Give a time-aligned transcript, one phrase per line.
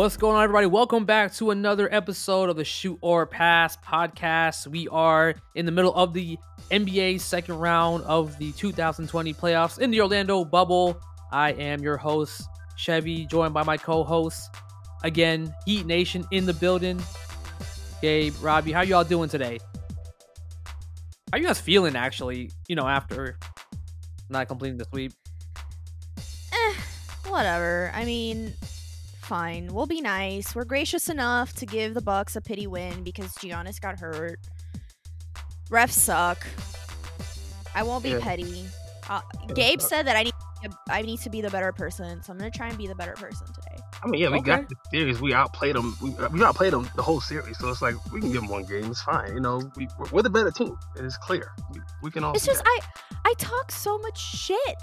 [0.00, 0.66] What's going on, everybody?
[0.66, 4.66] Welcome back to another episode of the Shoot or Pass podcast.
[4.66, 6.38] We are in the middle of the
[6.70, 10.98] NBA second round of the 2020 playoffs in the Orlando bubble.
[11.30, 12.44] I am your host,
[12.76, 14.48] Chevy, joined by my co host,
[15.04, 16.98] again, Heat Nation in the building.
[18.00, 19.58] Gabe, Robbie, how y'all doing today?
[21.30, 23.36] How you guys feeling, actually, you know, after
[24.30, 25.12] not completing the sweep?
[26.16, 26.74] Eh,
[27.28, 27.92] whatever.
[27.94, 28.54] I mean,
[29.30, 29.72] fine.
[29.72, 30.56] We'll be nice.
[30.56, 34.40] We're gracious enough to give the Bucks a pity win because Giannis got hurt.
[35.70, 36.44] Refs suck.
[37.72, 38.18] I won't be Yeah.
[38.20, 38.66] petty.
[39.08, 39.20] Uh,
[39.54, 39.88] Gabe suck.
[39.88, 40.34] said that I need
[40.90, 43.12] I need to be the better person, so I'm gonna try and be the better
[43.12, 43.80] person today.
[44.02, 44.56] I mean, yeah, we Okay.
[44.56, 45.20] got the series.
[45.20, 45.96] We outplayed them.
[46.02, 47.56] We, we outplayed them the whole series.
[47.58, 48.90] So it's like we can give them one game.
[48.90, 49.32] It's fine.
[49.32, 50.76] You know, we, we're, we're the better team.
[50.98, 51.52] It is clear.
[51.72, 52.34] We, we can all.
[52.34, 52.80] It's just that.
[53.24, 54.76] I I talk so much shit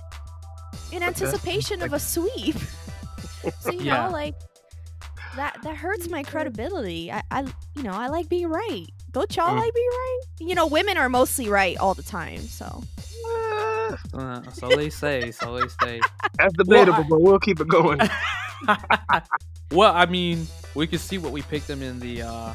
[0.93, 2.55] in anticipation of a sweep.
[3.59, 4.05] so you Yeah.
[4.07, 4.35] know, like
[5.35, 7.11] that that hurts my credibility.
[7.11, 7.41] I, I
[7.75, 8.85] you know, I like being right.
[9.11, 9.59] Don't y'all Mm.
[9.59, 10.19] like being right?
[10.39, 12.83] You know, women are mostly right all the time, so
[14.13, 16.01] Uh, so they say, so they say.
[16.37, 17.99] that's Well, debatable, I- but we'll keep it going.
[19.71, 22.53] well, I mean, we can see what we picked them in the uh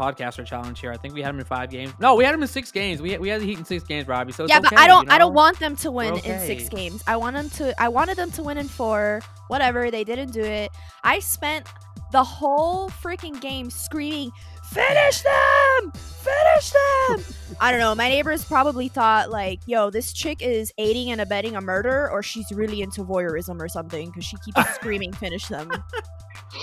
[0.00, 0.90] podcaster challenge here.
[0.90, 1.92] I think we had them in five games.
[1.98, 3.02] No, we had them in six games.
[3.02, 4.32] We had, we had the Heat in six games, Robbie.
[4.32, 6.20] So it's yeah, but okay, I don't you I don't want them to win We're
[6.20, 7.04] in six games.
[7.06, 9.20] I want them to I wanted them to win in four.
[9.48, 10.70] Whatever, they didn't do it.
[11.04, 11.66] I spent
[12.12, 14.32] the whole freaking game screaming,
[14.64, 15.92] "Finish them!
[15.92, 17.24] Finish them!"
[17.60, 17.94] I don't know.
[17.94, 22.22] My neighbors probably thought like, "Yo, this chick is aiding and abetting a murder, or
[22.22, 25.70] she's really into voyeurism or something because she keeps screaming, finish them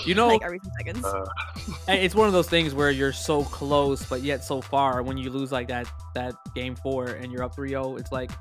[0.06, 1.26] You know, like every few seconds." Uh,
[1.88, 5.02] it's one of those things where you're so close, but yet so far.
[5.04, 8.32] When you lose like that that game four and you're up 3-0, it's like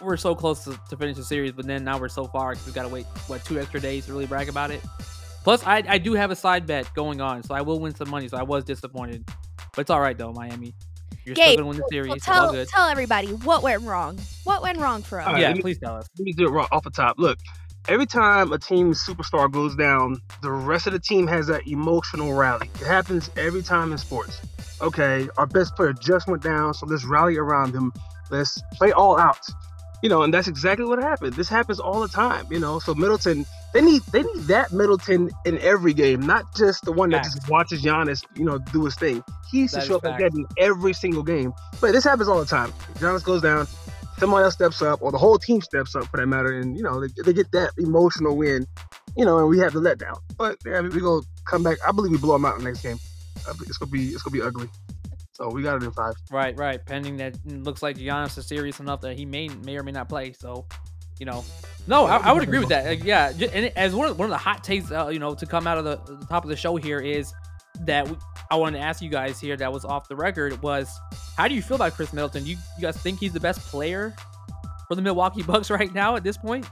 [0.00, 2.66] we're so close to, to finish the series, but then now we're so far 'cause
[2.66, 4.82] we've got to wait what two extra days to really brag about it.
[5.44, 8.10] Plus, I, I do have a side bet going on, so I will win some
[8.10, 8.26] money.
[8.28, 9.24] So I was disappointed,
[9.74, 10.74] but it's all right though, Miami.
[11.24, 12.08] You're still Gabe, gonna win the series.
[12.08, 12.68] well, it's all tell good.
[12.68, 14.18] tell everybody what went wrong.
[14.44, 15.26] What went wrong for us?
[15.26, 16.08] All right, yeah, me- please tell us.
[16.18, 17.16] let me do it raw off the top.
[17.18, 17.38] Look,
[17.88, 22.34] every time a team's superstar goes down, the rest of the team has that emotional
[22.34, 22.70] rally.
[22.80, 24.40] It happens every time in sports.
[24.80, 27.92] Okay, our best player just went down, so let's rally around him.
[28.30, 29.40] Let's play all out.
[30.02, 31.32] You know, and that's exactly what happened.
[31.34, 32.46] This happens all the time.
[32.50, 36.84] You know, so Middleton, they need they need that Middleton in every game, not just
[36.84, 39.24] the one that just watches Giannis, you know, do his thing.
[39.50, 40.34] He That to show up like facts.
[40.34, 41.54] that in every single game.
[41.80, 42.72] But this happens all the time.
[42.98, 43.66] Giannis goes down,
[44.18, 46.82] somebody else steps up, or the whole team steps up for that matter, and you
[46.82, 48.66] know they, they get that emotional win,
[49.16, 50.18] you know, and we have the letdown.
[50.36, 51.78] But yeah, we gonna come back.
[51.86, 52.98] I believe we blow them out in the next game.
[53.36, 54.68] It's gonna be it's gonna be ugly.
[55.32, 56.14] So we got it in five.
[56.30, 56.84] Right, right.
[56.84, 60.08] Pending that looks like Giannis is serious enough that he may may or may not
[60.08, 60.32] play.
[60.32, 60.66] So,
[61.18, 61.44] you know,
[61.86, 62.86] no, I, I would agree with that.
[62.86, 65.44] Like, yeah, and as one of, one of the hot takes, uh, you know, to
[65.44, 67.34] come out of the, the top of the show here is
[67.80, 68.16] that we,
[68.50, 70.98] I wanted to ask you guys here that was off the record was
[71.36, 72.46] how do you feel about Khris Middleton?
[72.46, 74.14] You you guys think he's the best player
[74.88, 76.66] for the Milwaukee Bucks right now at this point?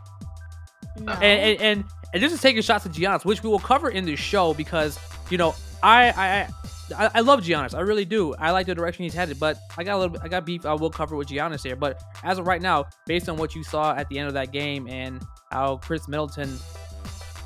[0.99, 1.13] No.
[1.13, 4.05] and, and and and this is taking shots at Giannis, which we will cover in
[4.05, 4.99] this show because
[5.31, 6.49] you know I I
[6.97, 8.35] I, I love Giannis, I really do.
[8.35, 10.67] I like the direction he's headed, but I got a little bit, I got beef.
[10.67, 13.65] I will cover with Giannis here, but as of right now, based on what you
[13.65, 16.59] saw at the end of that game and how Khris Middleton,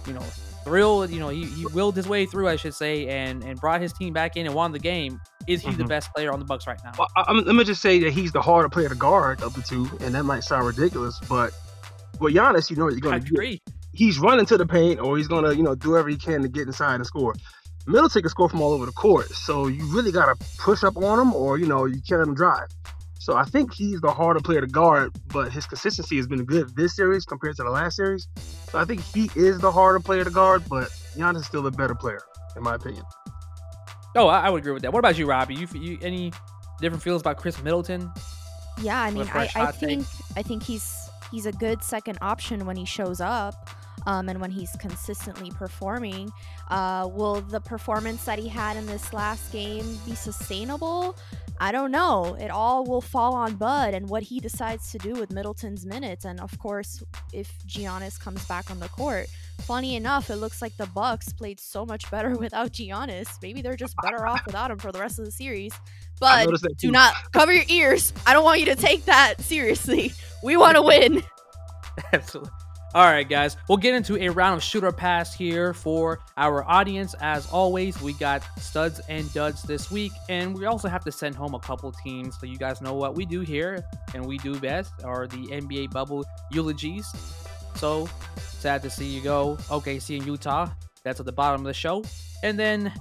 [0.06, 0.24] you know,
[0.68, 3.80] thrilled, you know, he, he willed his way through, I should say, and and brought
[3.80, 5.20] his team back in and won the game.
[5.46, 5.88] Is he the Mhm.
[5.88, 6.92] best player on the Bucks right now?
[6.98, 9.54] Well, I, I'm, let me just say that he's the harder player to guard of
[9.54, 11.54] the two, and that might sound ridiculous, but
[12.20, 13.30] with Giannis, you know what you're I gonna get.
[13.30, 13.62] agree.
[13.94, 16.48] he's running to the paint or he's gonna, you know, do whatever he can to
[16.48, 17.34] get inside and score.
[17.86, 21.18] Middleton can score from all over the court, so you really gotta push up on
[21.18, 22.68] him or you know you can't let him drive.
[23.18, 26.74] So I think he's the harder player to guard, but his consistency has been good
[26.76, 28.28] this series compared to the last series.
[28.70, 31.70] So I think he is the harder player to guard, but Giannis is still a
[31.70, 32.22] better player,
[32.56, 33.04] in my opinion.
[34.14, 34.92] Oh, I, I would agree with that.
[34.92, 35.56] What about you, Robbie?
[35.56, 36.32] You, you any
[36.80, 38.10] different feels about Khris Middleton?
[38.80, 39.88] Yeah, I mean, a I, fresh I hot take.
[39.88, 40.06] think
[40.36, 43.68] I think he's he's a good second option when he shows up,
[44.06, 46.30] um, and when he's consistently performing.
[46.68, 51.16] Uh, will the performance that he had in this last game be sustainable?
[51.60, 52.36] I don't know.
[52.40, 56.24] It all will fall on Bud and what he decides to do with Middleton's minutes,
[56.24, 57.02] and of course,
[57.32, 59.26] if Giannis comes back on the court.
[59.62, 63.28] Funny enough, it looks like the Bucks played so much better without Giannis.
[63.42, 65.72] Maybe they're just better off without him for the rest of the series.
[66.20, 66.48] But
[66.78, 68.12] do not cover your ears.
[68.26, 70.12] I don't want you to take that seriously.
[70.42, 71.22] We want to win.
[72.12, 72.50] Absolutely.
[72.94, 73.58] All right, guys.
[73.68, 77.14] We'll get into a round of shooter pass here for our audience.
[77.20, 81.36] As always, we got studs and duds this week, and we also have to send
[81.36, 84.58] home a couple teams so you guys know what we do here and we do
[84.58, 87.06] best are the NBA bubble eulogies.
[87.74, 89.56] So sad to see you go.
[89.68, 90.68] OKC in Utah.
[91.02, 92.04] That's at the bottom of the show.
[92.42, 92.92] And then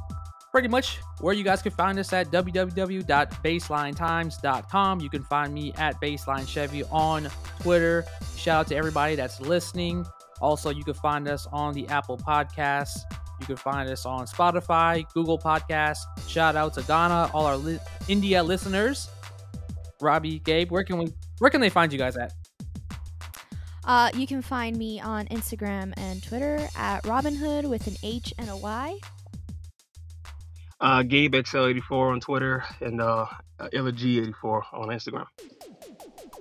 [0.51, 4.99] pretty much where you guys can find us at www.baselinetimes.com.
[4.99, 7.29] You can find me at Baseline Chevy on
[7.61, 8.05] Twitter.
[8.35, 10.05] Shout out to everybody that's listening.
[10.39, 12.99] Also, you can find us on the Apple Podcasts.
[13.39, 15.99] You can find us on Spotify, Google Podcasts.
[16.27, 19.09] Shout out to Ghana, all our li- India listeners.
[20.01, 22.33] Robbie, Gabe, where can we where can they find you guys at?
[23.83, 28.49] Uh, you can find me on Instagram and Twitter at Robinhood with an H and
[28.49, 28.97] a Y.
[30.79, 33.25] Uh, Gabe XL84 on Twitter and uh,
[33.59, 35.25] G84 on Instagram.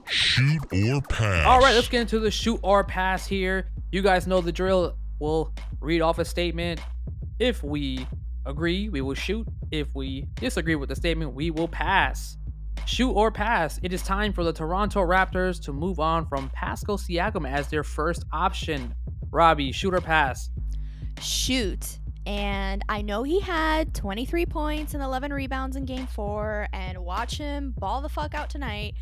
[0.07, 1.47] Shoot or pass.
[1.47, 3.71] All right, let's get into the shoot or pass here.
[3.93, 4.97] You guys know the drill.
[5.19, 6.81] We'll read off a statement.
[7.39, 8.07] If we
[8.45, 9.47] agree, we will shoot.
[9.71, 12.37] If we disagree with the statement, we will pass.
[12.85, 13.81] Shoot or pass.
[13.83, 17.83] It is time for the Toronto Raptors to move on from Pascal Siakam as their
[17.83, 18.95] first option.
[19.31, 20.51] Robbie, shoot or pass?
[21.21, 21.99] Shoot.
[22.27, 27.39] And I know he had 23 points and 11 rebounds in game four, and watch
[27.39, 28.95] him ball the fuck out tonight.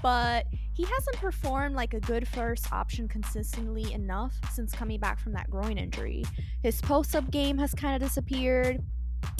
[0.00, 5.32] But he hasn't performed like a good first option consistently enough since coming back from
[5.32, 6.24] that groin injury.
[6.62, 8.82] His post up game has kind of disappeared.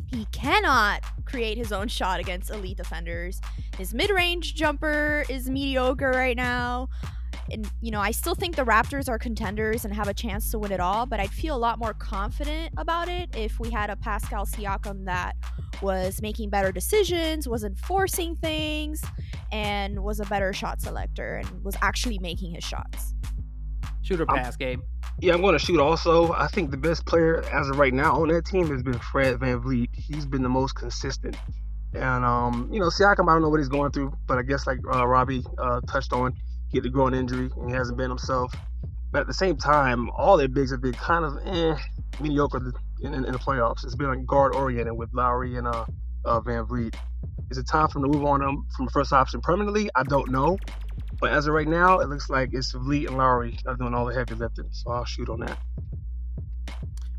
[0.08, 3.40] He cannot create his own shot against elite defenders.
[3.78, 6.88] His mid range jumper is mediocre right now.
[7.52, 10.58] And, you know, I still think the Raptors are contenders and have a chance to
[10.58, 13.90] win it all, but I'd feel a lot more confident about it if we had
[13.90, 15.36] a Pascal Siakam that
[15.82, 19.02] was making better decisions, was enforcing things,
[19.50, 23.14] and was a better shot selector and was actually making his shots.
[24.02, 24.80] Shoot or pass, Gabe?
[25.20, 26.32] Yeah, I'm going to shoot also.
[26.32, 29.38] I think the best player as of right now on that team has been Fred
[29.38, 29.90] VanVleet.
[29.92, 31.36] He's been the most consistent.
[31.94, 34.66] And, um, you know, Siakam, I don't know what he's going through, but I guess
[34.66, 36.34] like uh, Robbie uh, touched on,
[36.72, 38.52] he had a groin injury and he hasn't been himself.
[39.12, 41.76] But at the same time, all their bigs have been kind of eh,
[42.18, 42.72] mediocre
[43.02, 43.84] in, in, in, the playoffs.
[43.84, 45.84] It's been like guard oriented with Lowry and uh,
[46.24, 46.94] uh, VanVleet.
[47.50, 49.90] Is it time for them to move on them from first option permanently?
[49.94, 50.58] I don't know.
[51.20, 53.92] But as of right now, it looks like it's VanVleet and Lowry that are doing
[53.92, 54.68] all the heavy lifting.
[54.70, 55.58] So I'll shoot on that.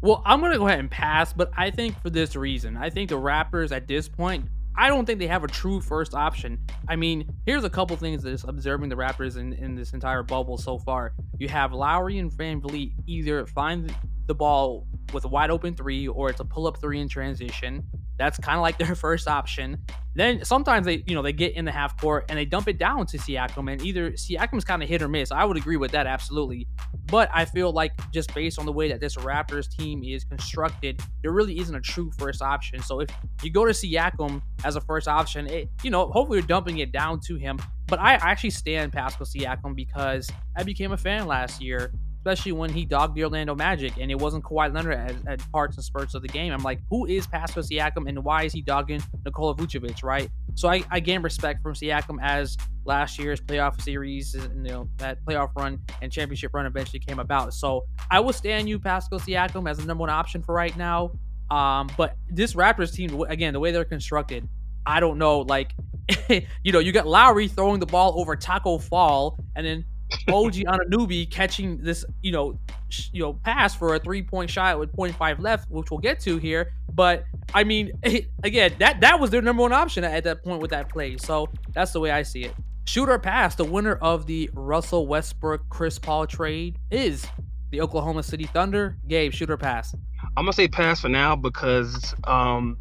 [0.01, 2.75] Well, I'm going to go ahead and pass, but I think for this reason.
[2.75, 6.15] I think the Raptors at this point, I don't think they have a true first
[6.15, 6.59] option.
[6.87, 10.23] I mean, here's a couple things that is observing the Raptors in, in this entire
[10.23, 11.13] bubble so far.
[11.37, 13.93] You have Lowry and VanVleet either find
[14.27, 17.83] the ball with a wide open three or it's a pull up three in transition.
[18.17, 19.77] That's kind of like their first option.
[20.15, 22.77] Then sometimes they, you know, they get in the half court and they dump it
[22.77, 25.31] down to Siakam, and either Siakam's kind of hit or miss.
[25.31, 26.67] I would agree with that absolutely,
[27.07, 31.01] but I feel like just based on the way that this Raptors team is constructed,
[31.23, 32.81] there really isn't a true first option.
[32.83, 33.09] So if
[33.41, 36.91] you go to Siakam as a first option, it, you know, hopefully you're dumping it
[36.91, 37.59] down to him.
[37.87, 41.91] But I actually stand Pascal Siakam because I became a fan last year
[42.25, 45.75] especially when he dogged the Orlando Magic and it wasn't Kawhi Leonard at, at, parts
[45.75, 46.53] and spurts of the game.
[46.53, 50.29] I'm like, who is Pascal Siakam and why is he dogging Nikola Vucevic, right?
[50.55, 52.55] So I, I gain respect from Siakam as
[52.85, 57.53] last year's playoff series, you know, that playoff run and championship run eventually came about.
[57.53, 61.11] So I will stand you, Pascal Siakam, as the number one option for right now.
[61.51, 64.47] Um, but this Raptors team, again, the way they're constructed,
[64.85, 65.39] I don't know.
[65.39, 65.73] Like,
[66.29, 69.83] you know, you got Lowry throwing the ball over Taco Fall, and then
[70.29, 74.95] OG Anunoby catching this, you know, sh- you know, pass for a three-point shot with
[74.95, 76.73] 0.5 left, which we'll get to here.
[76.93, 77.91] But I mean,
[78.43, 81.17] again, that that was their number one option at that point with that play.
[81.17, 82.53] So that's the way I see it.
[82.85, 87.25] Shooter pass, the winner of the Russell Westbrook Chris Paul trade is
[87.71, 88.97] the Oklahoma City Thunder.
[89.07, 89.95] Gabe, shooter pass.
[90.35, 92.77] I'm gonna say pass for now because um,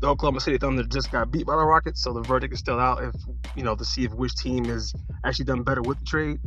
[0.00, 2.78] the Oklahoma City Thunder just got beat by the Rockets, so the verdict is still
[2.78, 3.02] out.
[3.02, 3.14] If
[3.54, 4.92] you know to see if which team has
[5.24, 6.40] actually done better with the trade.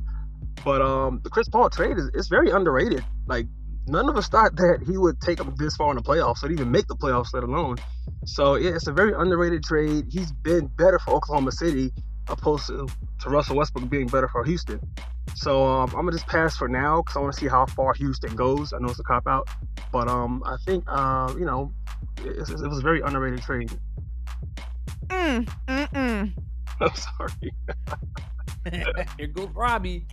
[0.63, 3.03] But um, the Chris Paul trade is, is very underrated.
[3.27, 3.47] Like
[3.87, 6.51] none of us thought that he would take them this far in the playoffs, or
[6.51, 7.77] even make the playoffs, let alone.
[8.25, 10.07] So yeah, it's a very underrated trade.
[10.09, 11.91] He's been better for Oklahoma City
[12.29, 12.87] opposed to,
[13.21, 14.79] to Russell Westbrook being better for Houston.
[15.35, 17.93] So um, I'm gonna just pass for now because I want to see how far
[17.93, 18.73] Houston goes.
[18.73, 19.47] I know it's a cop out,
[19.91, 21.71] but um, I think uh, you know
[22.25, 23.71] it, it was a very underrated trade.
[25.07, 26.33] Mm, mm, mm.
[26.81, 27.53] I'm sorry.
[29.17, 30.05] Here goes Robbie.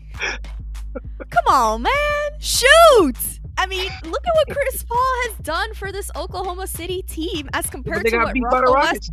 [1.31, 2.31] Come on, man.
[2.39, 3.41] Shoot.
[3.57, 7.69] I mean, look at what Chris Paul has done for this Oklahoma City team as
[7.71, 9.11] compared to what Russell Rockets,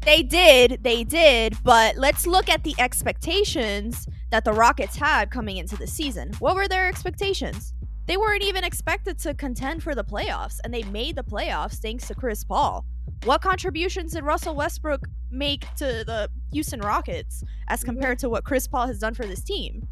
[0.00, 5.58] They did, they did, but let's look at the expectations that the Rockets had coming
[5.58, 6.32] into the season.
[6.38, 7.74] What were their expectations?
[8.06, 12.08] They weren't even expected to contend for the playoffs, and they made the playoffs thanks
[12.08, 12.84] to Chris Paul.
[13.24, 17.90] What contributions did Russell Westbrook make to the Houston Rockets as mm-hmm.
[17.90, 19.86] compared to what Chris Paul has done for this team?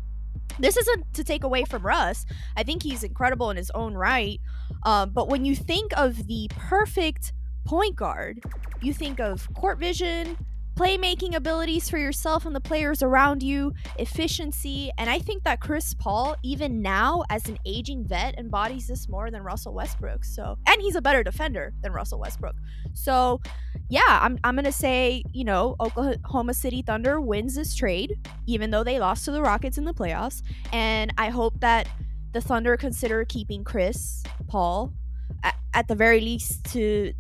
[0.61, 2.27] This isn't to take away from Russ.
[2.57, 4.41] I think he's incredible in his own right.
[4.85, 7.33] Um, but when you think of the perfect
[7.65, 8.41] point guard,
[8.81, 10.37] you think of court vision,
[10.81, 15.93] playmaking abilities for yourself and the players around you, efficiency, and I think that Chris
[15.93, 20.25] Paul, even now as an aging vet, embodies this more than Russell Westbrook.
[20.25, 22.55] So, and he's a better defender than Russell Westbrook.
[22.95, 23.43] So,
[23.91, 28.83] yeah, I'm I'm gonna say you know Oklahoma City Thunder wins this trade, even though
[28.83, 30.41] they lost to the Rockets in the playoffs,
[30.73, 31.89] and I hope that
[32.33, 34.95] the Thunder consider keeping Chris Paul
[35.43, 37.13] at, at the very least to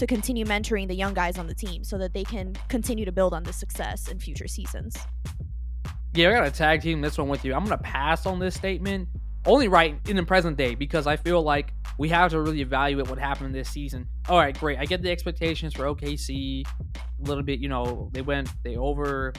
[0.00, 3.12] to continue mentoring the young guys on the team so that they can continue to
[3.12, 4.96] build on this success in future seasons.
[6.14, 7.54] Yeah, I got to tag team this one with you.
[7.54, 9.08] I'm to pass on this statement
[9.44, 13.08] only right in the present day because I feel like we have to really evaluate
[13.08, 14.06] what happened this season.
[14.28, 14.78] All right, great.
[14.78, 19.34] I get the expectations for OKC a little bit, you know, they went, they over,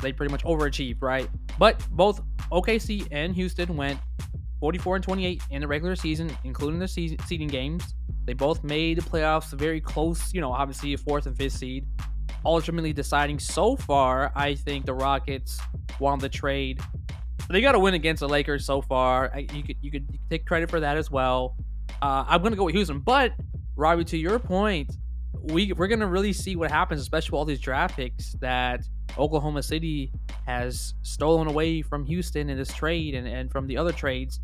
[0.00, 1.28] they pretty much overachieved, right?
[1.58, 3.98] But both OKC and Houston went
[4.60, 7.94] 44 and 28 in the regular season, including the season, seeding games.
[8.24, 11.86] They both made the playoffs very close, you know, obviously a fourth and fifth seed.
[12.44, 15.58] Ultimately deciding so far, I think the Rockets
[15.98, 16.80] won the trade.
[17.48, 19.30] They got to win against the Lakers so far.
[19.34, 21.56] I, you could you could take credit for that as well.
[22.02, 23.32] Uh, I'm gonna go with Houston, but
[23.76, 24.96] Robbie, to your point,
[25.42, 28.84] we we're gonna really see what happens, especially with all these draft picks that
[29.18, 30.12] Oklahoma City
[30.46, 34.40] has stolen away from Houston in this trade and, and from the other trades.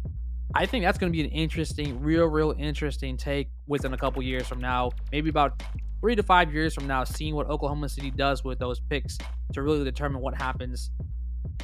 [0.54, 4.22] I think that's going to be an interesting, real, real interesting take within a couple
[4.22, 5.62] years from now, maybe about
[6.00, 9.16] three to five years from now, seeing what Oklahoma City does with those picks
[9.52, 10.90] to really determine what happens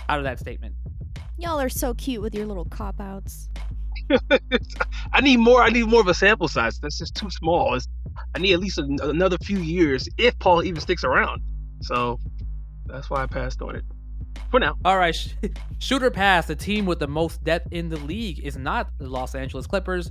[0.08, 0.74] out of that statement.
[1.36, 3.48] Y'all are so cute with your little cop outs.
[5.12, 5.62] I need more.
[5.62, 6.78] I need more of a sample size.
[6.78, 7.74] That's just too small.
[7.74, 7.88] It's,
[8.36, 11.42] I need at least a, another few years if Paul even sticks around.
[11.82, 12.20] So
[12.86, 13.84] that's why I passed on it
[14.50, 14.76] for now.
[14.84, 15.16] All right,
[15.78, 16.46] shooter pass.
[16.46, 20.10] The team with the most depth in the league is not the Los Angeles Clippers.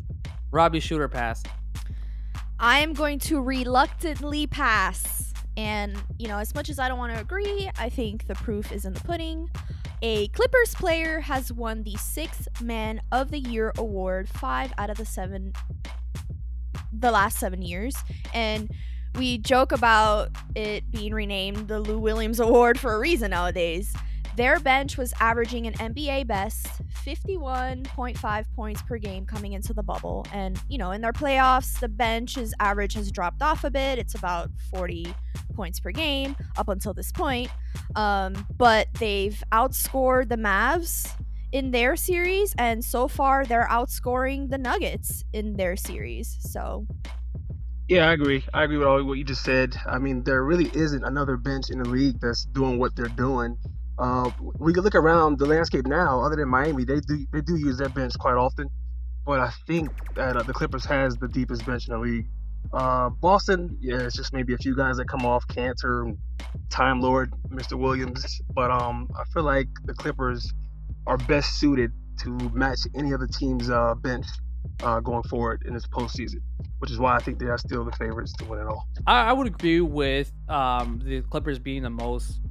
[0.51, 1.43] Robbie, shooter pass.
[2.59, 5.33] I am going to reluctantly pass.
[5.57, 8.71] And, you know, as much as I don't want to agree, I think the proof
[8.71, 9.49] is in the pudding.
[10.01, 14.97] A Clippers player has won the Sixth Man of the Year award five out of
[14.97, 15.53] the seven,
[16.93, 17.95] the last seven years.
[18.33, 18.69] And
[19.17, 23.93] we joke about it being renamed the Lou Williams Award for a reason nowadays.
[24.35, 26.67] Their bench was averaging an NBA best
[27.05, 30.25] 51.5 points per game coming into the bubble.
[30.33, 33.97] And, you know, in their playoffs, the bench's average has dropped off a bit.
[33.97, 35.13] It's about 40
[35.53, 37.49] points per game up until this point.
[37.95, 41.09] Um, but they've outscored the Mavs
[41.53, 42.53] in their series.
[42.57, 46.37] And so far, they're outscoring the Nuggets in their series.
[46.41, 46.85] So
[47.87, 48.43] yeah, I agree.
[48.53, 49.75] I agree with all what you just said.
[49.87, 53.57] I mean, there really isn't another bench in the league that's doing what they're doing.
[53.97, 56.21] Uh, we can look around the landscape now.
[56.21, 58.69] Other than Miami, they do they do use their bench quite often,
[59.25, 62.27] but I think that uh, the Clippers has the deepest bench in the league.
[62.73, 66.17] Uh, Boston, yeah, it's just maybe a few guys that come off Kanter,
[66.69, 67.79] Time Lord, Mr.
[67.79, 70.51] Williams, but um, I feel like the Clippers
[71.05, 74.25] are best suited to match any other team's uh, bench
[74.83, 76.41] uh, going forward in this postseason,
[76.79, 78.87] which is why I think they are still the favorites to win it all.
[79.07, 82.41] I, I would agree with um, the Clippers being the most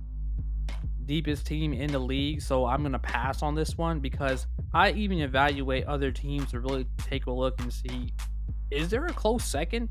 [1.06, 5.20] deepest team in the league, so I'm gonna pass on this one because I even
[5.20, 8.12] evaluate other teams to really take a look and see
[8.70, 9.88] is there a close second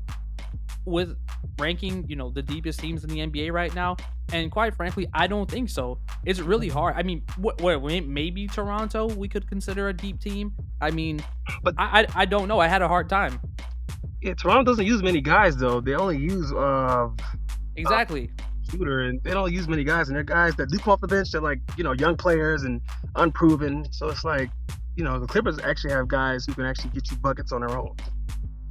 [0.84, 1.16] with
[1.58, 3.96] ranking, you know, the deepest teams in the NBA right now?
[4.32, 5.98] And quite frankly, I don't think so.
[6.24, 6.94] It's really hard.
[6.96, 10.52] I mean, what, what maybe Toronto we could consider a deep team.
[10.80, 11.22] I mean,
[11.62, 12.58] but I, I, I don't know.
[12.58, 13.40] I had a hard time.
[14.22, 15.80] Yeah, Toronto doesn't use many guys though.
[15.80, 17.10] They only use uh
[17.76, 18.30] exactly.
[18.38, 21.00] Uh, shooter, and they don't use many guys, and they're guys that do come off
[21.00, 21.30] the bench.
[21.30, 22.80] They're like you know young players and
[23.16, 23.86] unproven.
[23.92, 24.50] So it's like
[24.96, 27.76] you know the Clippers actually have guys who can actually get you buckets on their
[27.76, 27.94] own.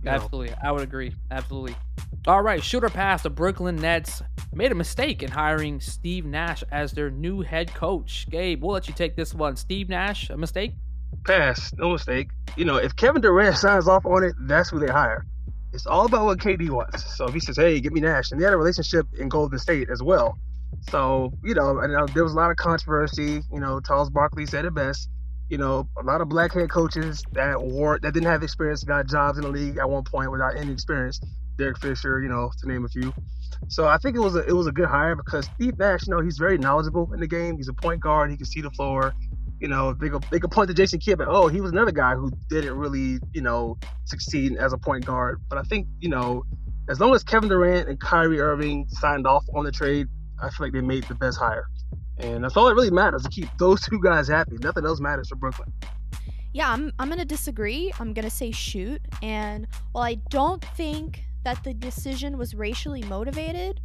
[0.05, 0.57] Absolutely, know.
[0.63, 1.13] I would agree.
[1.31, 1.75] Absolutely.
[2.25, 3.23] All right, shooter pass.
[3.23, 4.21] The Brooklyn Nets
[4.53, 8.27] made a mistake in hiring Steve Nash as their new head coach.
[8.29, 9.55] Gabe, we'll let you take this one.
[9.55, 10.73] Steve Nash, a mistake?
[11.25, 12.29] Pass, no mistake.
[12.55, 15.25] You know, if Kevin Durant signs off on it, that's who they hire.
[15.73, 17.17] It's all about what KD wants.
[17.17, 19.57] So if he says, "Hey, get me Nash," and they had a relationship in Golden
[19.57, 20.37] State as well.
[20.89, 23.41] So you know, and uh, there was a lot of controversy.
[23.51, 25.09] You know, Charles Barkley said it best.
[25.53, 29.05] You know, a lot of black head coaches that wore that didn't have experience got
[29.05, 31.21] jobs in the league at one point without any experience.
[31.59, 33.13] Derek Fisher, you know, to name a few.
[33.67, 36.15] So I think it was a it was a good hire because Steve Nash, you
[36.15, 37.57] know, he's very knowledgeable in the game.
[37.57, 38.31] He's a point guard.
[38.31, 39.13] He can see the floor
[39.59, 41.91] you know, they could they could point to Jason Kidd, but oh, he was another
[41.91, 45.39] guy who didn't really, you know, succeed as a point guard.
[45.47, 46.43] But I think, you know,
[46.89, 50.07] as long as Kevin Durant and Kyrie Irving signed off on the trade,
[50.41, 51.67] I feel like they made the best hire.
[52.23, 54.57] And that's all that really matters to keep those two guys happy.
[54.61, 55.71] Nothing else matters for Brooklyn.
[56.53, 57.91] Yeah, I'm I'm gonna disagree.
[57.99, 59.01] I'm gonna say shoot.
[59.21, 63.81] And while I don't think that the decision was racially motivated,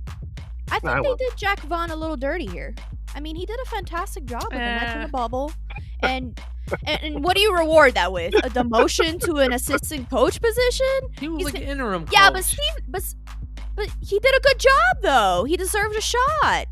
[0.70, 2.74] I think Nah, I they did Jacque Vaughn a little dirty here.
[3.14, 5.06] I mean, he did a fantastic job with the Nets in Eh.
[5.06, 5.52] the bubble.
[6.00, 6.40] And,
[6.86, 8.32] and and what do you reward that with?
[8.34, 10.86] A demotion to an assistant coach position?
[11.18, 12.06] He was He's like the- an interim.
[12.12, 12.44] Yeah, but coach.
[12.44, 13.02] Steve, but
[13.74, 15.44] but he did a good job though.
[15.44, 16.66] He deserved a shot.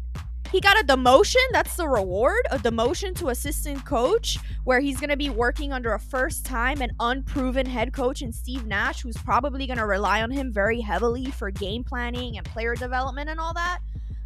[0.52, 1.42] He got a demotion.
[1.52, 2.46] That's the reward.
[2.50, 7.66] A demotion to assistant coach, where he's gonna be working under a first-time and unproven
[7.66, 11.84] head coach in Steve Nash, who's probably gonna rely on him very heavily for game
[11.84, 13.78] planning and player development and all that.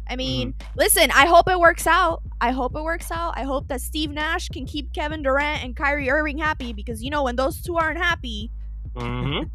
[0.09, 2.21] I mean, listen, I hope it works out.
[2.41, 3.33] I hope it works out.
[3.37, 7.09] I hope that Steve Nash can keep Kevin Durant and Kyrie Irving happy because you
[7.09, 8.51] know when those two aren't happy,
[8.95, 9.47] Mm-hmm.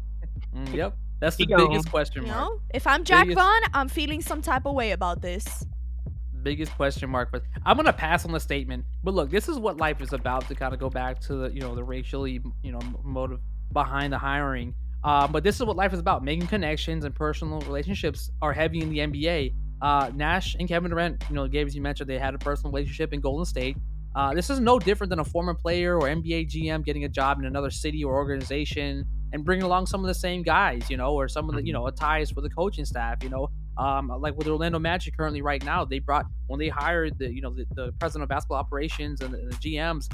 [0.55, 1.67] Mm, yep, that's the He gone.
[1.67, 2.39] biggest question You mark.
[2.49, 5.65] know, if I'm Jacque Biggest- Vaughn, I'm feeling some type of way about this.
[6.43, 8.85] Biggest question mark but i'm gonna pass on the statement.
[9.03, 11.53] But look this is what life is about to kind of go back to the
[11.53, 13.39] you know the racially you know motive
[13.73, 14.73] behind the hiring.
[15.03, 16.23] Uh, but this is what life is about.
[16.23, 21.23] Making connections and personal relationships are heavy in the nba uh, nash and kevin durant
[21.29, 23.77] you know gabe as you mentioned they had a personal relationship in golden state.
[24.15, 27.39] Uh, this is no different than a former player or nba gm getting a job
[27.39, 31.13] in another city or organization and bringing along some of the same guys you know
[31.13, 34.35] or some of the you know ties for the coaching staff you know um, like
[34.37, 37.65] with Orlando Magic currently right now, they brought when they hired the you know the,
[37.75, 40.07] the president of basketball operations and the, the GMs.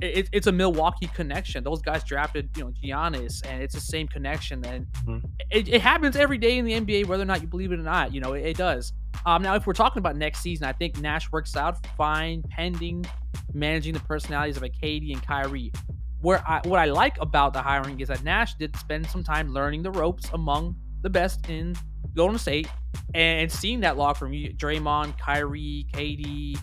[0.00, 1.62] It, it's a Milwaukee connection.
[1.62, 4.64] Those guys drafted you know Giannis, and it's the same connection.
[4.64, 5.22] And Mhm.
[5.50, 7.82] it, it happens every day in the NBA, whether or not you believe it or
[7.82, 8.12] not.
[8.14, 8.92] You know it, it does.
[9.26, 13.04] Um, now, if we're talking about next season, I think Nash works out fine, pending
[13.52, 15.72] managing the personalities of a KD and Kyrie.
[16.20, 19.52] Where I what I like about the hiring is that Nash did spend some time
[19.52, 21.74] learning the ropes among the best in
[22.14, 22.68] Golden State
[23.14, 26.56] and seeing that locker room, you- Draymond, Kyrie, KD.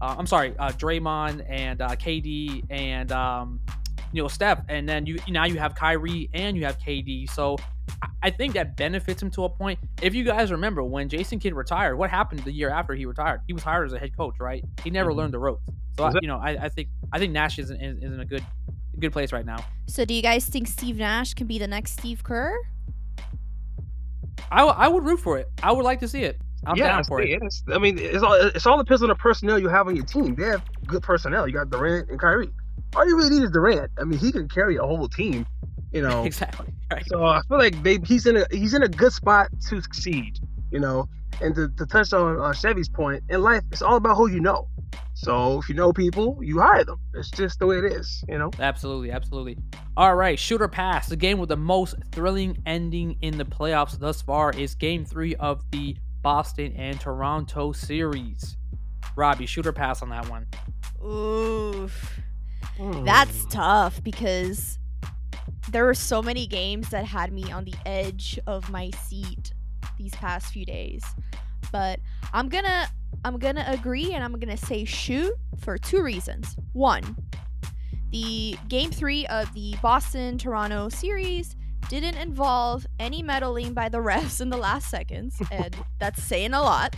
[0.00, 3.60] Uh, I'm sorry, uh, Draymond and uh, KD and um,
[4.12, 7.28] you know Steph, and then you now you have Kyrie and you have KD.
[7.30, 7.56] So
[8.02, 9.78] I- I think that benefits him to a point.
[10.02, 13.40] If you guys remember when Jason Kidd retired, what happened the year after he retired?
[13.46, 14.64] He was hired as a head coach, right?
[14.82, 15.16] He never Mhm.
[15.16, 15.62] learned the ropes.
[15.96, 18.24] So I, you know, I, I think I think Nash is in, is in a
[18.24, 18.44] good
[18.94, 19.64] a good place right now.
[19.86, 22.56] So, do you guys think Steve Nash can be the next Steve Kerr?
[24.50, 25.48] I, w- I would root for it.
[25.62, 26.40] I would like to see it.
[26.66, 27.28] I'm yeah, down for it.
[27.30, 30.06] it's- I mean, it's all it's all depends on the personnel you have on your
[30.06, 30.34] team.
[30.34, 31.46] They have good personnel.
[31.46, 32.48] You got Durant and Kyrie.
[32.96, 33.90] All you really need is Durant.
[33.98, 35.46] I mean, he can carry a whole team.
[35.92, 36.66] You know, Exactly.
[36.90, 37.04] Right.
[37.06, 40.38] So I feel like they he's in a he's in a good spot to succeed,
[40.70, 41.06] you know.
[41.40, 44.40] And to, to touch on uh, Chevy's point, in life it's all about who you
[44.40, 44.68] know.
[45.14, 46.98] So if you know people, you hire them.
[47.14, 48.50] It's just the way it is, you know.
[48.58, 49.58] Absolutely, absolutely.
[49.96, 51.08] All right, shooter pass.
[51.08, 55.36] The game with the most thrilling ending in the playoffs thus far is Game Three
[55.36, 58.56] of the Boston and Toronto series.
[59.14, 60.46] Robbie, shooter pass on that one.
[61.04, 62.18] Oof.
[62.76, 63.04] Hmm.
[63.04, 64.80] That's tough because
[65.70, 69.52] there were so many games that had me on the edge of my seat
[69.96, 71.04] these past few days.
[71.70, 72.00] But
[72.32, 72.88] I'm gonna
[73.24, 76.56] I'm gonna agree and I'm gonna say shoot for two reasons.
[76.72, 77.16] One,
[78.14, 81.56] the game three of the Boston Toronto series
[81.88, 86.62] didn't involve any meddling by the refs in the last seconds, and that's saying a
[86.62, 86.94] lot.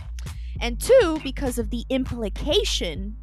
[0.61, 3.17] And two, because of the implication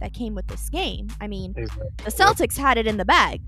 [0.00, 1.08] that came with this game.
[1.20, 3.42] I mean, the Celtics had it in the bag.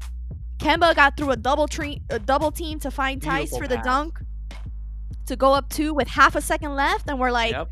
[0.59, 3.77] Kemba got through a double tre- a double team to find Theis Beautiful for the
[3.77, 3.85] pass.
[3.87, 4.19] dunk
[5.25, 7.71] to go up two with half a second left, and we're like, yep.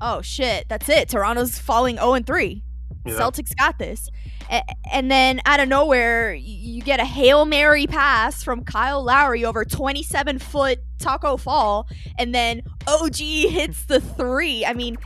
[0.00, 1.08] oh shit, that's it.
[1.08, 2.64] Toronto's falling 0 and 3.
[3.06, 3.14] Yeah.
[3.14, 4.08] Celtics got this.
[4.92, 9.64] And then out of nowhere, you get a Hail Mary pass from Kyle Lowry over
[9.64, 11.88] 27 foot Taco Fall,
[12.18, 14.64] and then OG hits the three.
[14.66, 14.98] I mean,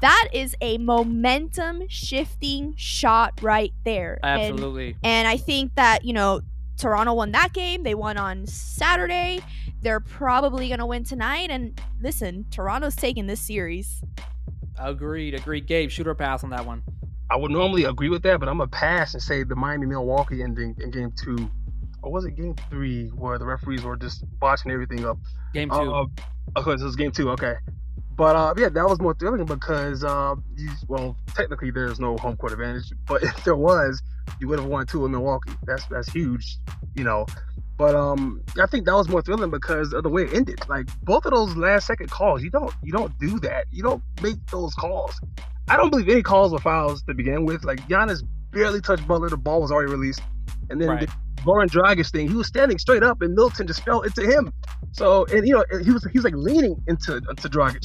[0.00, 4.18] that is a momentum shifting shot right there.
[4.22, 4.96] Absolutely.
[5.02, 6.42] and I think that, you know,
[6.76, 7.82] Toronto won that game.
[7.82, 9.40] They won on Saturday.
[9.80, 11.50] They're probably going to win tonight.
[11.50, 14.02] And listen, Toronto's taking this series.
[14.78, 15.34] Agreed.
[15.34, 15.66] Agreed.
[15.66, 16.82] Gabe, shooter pass on that one.
[17.30, 20.42] I would normally agree with that, but I'm gonna pass and say the Miami Milwaukee
[20.42, 21.50] ending in game two.
[22.02, 25.18] Or was it game three where the referees were just botching everything up?
[25.54, 25.76] Game two.
[25.76, 26.06] Uh,
[26.56, 27.30] okay, so it was game two.
[27.30, 27.54] Okay,
[28.16, 32.36] but uh, yeah, that was more thrilling because uh, you, well, technically there's no home
[32.36, 34.02] court advantage, but if there was,
[34.38, 35.52] you would have won two in Milwaukee.
[35.64, 36.58] That's that's huge,
[36.94, 37.26] you know.
[37.76, 40.60] But um, I think that was more thrilling because of the way it ended.
[40.68, 43.66] Like both of those last second calls, you don't you don't do that.
[43.72, 45.18] You don't make those calls.
[45.68, 47.64] I don't believe any calls were fouls to begin with.
[47.64, 48.22] Like Giannis
[48.52, 50.20] barely touched Butler, the ball was already released,
[50.70, 51.00] and then Right.
[51.08, 54.52] the Goran Dragic thing, he was standing straight up, and Milton just fell into him.
[54.92, 57.84] So, and you know, he was he was like leaning into into Dragic.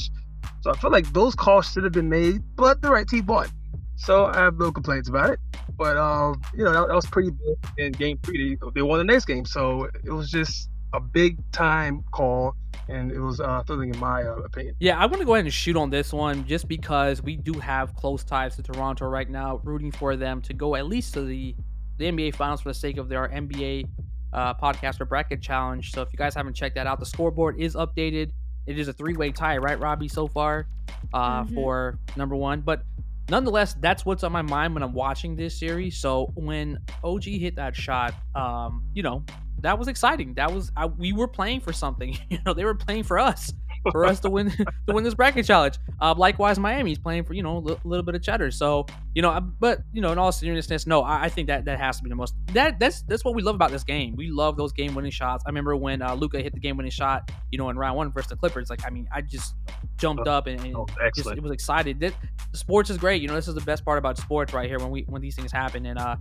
[0.62, 3.48] So I feel like those calls should have been made, but the right team won.
[3.96, 5.40] So I have no complaints about it.
[5.76, 8.56] But um, you know, that, that was pretty big in game three.
[8.56, 12.54] They, they won the next game, so it was just a big time call,
[12.88, 14.74] and it was uh, thrilling in my uh, opinion.
[14.80, 17.52] Yeah, I want to go ahead and shoot on this one just because we do
[17.54, 21.22] have close ties to Toronto right now, rooting for them to go at least to
[21.22, 21.54] the
[21.98, 23.84] the NBA Finals for the sake of their NBA
[24.32, 25.92] uh, podcast or bracket challenge.
[25.92, 28.30] So if you guys haven't checked that out, the scoreboard is updated.
[28.66, 30.66] It is a three way tie, right, Robbie, so far
[31.12, 31.54] uh, Mhm.
[31.54, 32.62] for number one.
[32.62, 32.84] But
[33.28, 35.98] nonetheless, that's what's on my mind when I'm watching this series.
[35.98, 39.24] So when OG hit that shot, um, you know,
[39.62, 40.34] that was exciting.
[40.34, 42.18] That was I, we were playing for something.
[42.30, 43.52] You know, they were playing for us,
[43.90, 44.50] for us to win
[44.86, 45.78] to win this bracket challenge.
[46.00, 48.50] Uh, likewise, Miami's playing for you know a little bit of cheddar.
[48.50, 51.78] So you know, but you know, in all seriousness, no, I, I think that that
[51.80, 54.14] has to be the most that that's that's what we love about this game.
[54.16, 55.42] We love those game winning shots.
[55.46, 58.12] I remember when uh, Luka hit the game winning shot, you know, in round one
[58.12, 58.70] versus the Clippers.
[58.70, 59.54] Like, I mean, I just
[59.98, 61.98] jumped up and, and Oh, just it was excited.
[62.00, 62.12] This,
[62.54, 63.20] sports is great.
[63.20, 65.34] You know, this is the best part about sports right here when we when these
[65.34, 65.84] things happen.
[65.86, 66.16] And uh,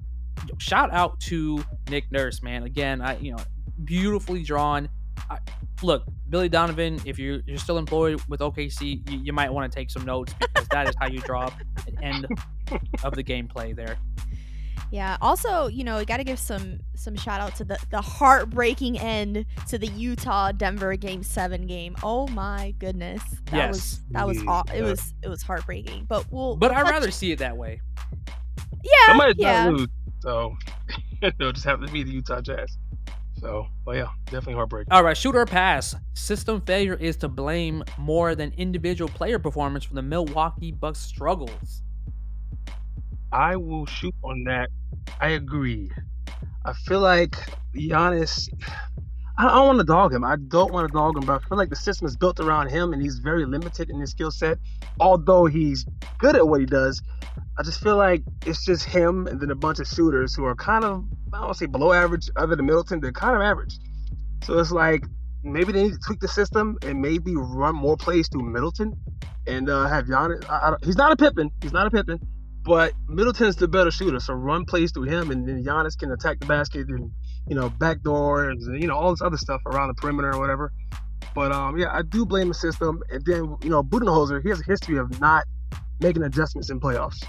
[0.57, 2.63] shout out to Nick Nurse, man.
[2.63, 3.43] Again, I you know,
[3.83, 4.89] beautifully drawn.
[5.29, 5.37] I,
[5.83, 9.75] look, Billy Donovan, if you're you're still employed with OKC, you, you might want to
[9.75, 11.53] take some notes because that is how you draw up
[11.87, 12.27] an end
[13.03, 13.97] of the gameplay there.
[14.91, 15.17] Yeah.
[15.21, 18.97] Also, you know, we got to give some some shout out to the the heartbreaking
[18.97, 21.95] end to the Utah Denver Game Seven game.
[22.01, 23.21] Oh my goodness,
[23.51, 23.69] that Yes.
[23.69, 24.49] was that was Yeah.
[24.49, 26.05] aw- it was it was heartbreaking.
[26.07, 26.55] But we'll.
[26.55, 27.81] But we'll I'd touch- rather see it that way.
[28.83, 29.07] Yeah.
[29.07, 29.65] Somebody's yeah.
[29.65, 29.87] not lose,
[30.19, 30.55] so
[31.21, 32.77] it'll just have to be the Utah Jazz.
[33.39, 34.91] So, but yeah, definitely heartbreaking.
[34.91, 35.95] All right, shoot or pass.
[36.13, 41.81] System failure is to blame more than individual player performance for the Milwaukee Bucks struggles.
[43.31, 44.69] I will shoot on that.
[45.21, 45.89] I agree.
[46.65, 47.35] I feel like
[47.73, 48.49] Giannis.
[49.39, 50.25] I don't want to dog him.
[50.25, 52.67] I don't want to dog him, but I feel like the system is built around
[52.67, 54.57] him, and he's very limited in his skill set.
[54.99, 55.85] Although he's
[56.17, 57.01] good at what he does,
[57.57, 60.55] I just feel like it's just him and then a bunch of shooters who are
[60.55, 62.29] kind of I don't want to say below average.
[62.35, 63.77] Other than Middleton, they're kind of average.
[64.43, 65.05] So it's like
[65.41, 68.93] maybe they need to tweak the system and maybe run more plays through Middleton
[69.47, 70.49] and uh, have Giannis.
[70.49, 71.49] I, I, he's not a Pippen.
[71.61, 72.19] He's not a Pippen.
[72.63, 76.41] But Middleton's the better shooter, so run plays through him, and then Giannis can attack
[76.41, 77.09] the basket and
[77.49, 80.71] you know backdoor and you know all this other stuff around the perimeter or whatever.
[81.35, 83.01] But um, yeah, I do blame the system.
[83.09, 85.45] And then you know Budenholzer, he has a history of not
[85.99, 87.23] making adjustments in playoffs.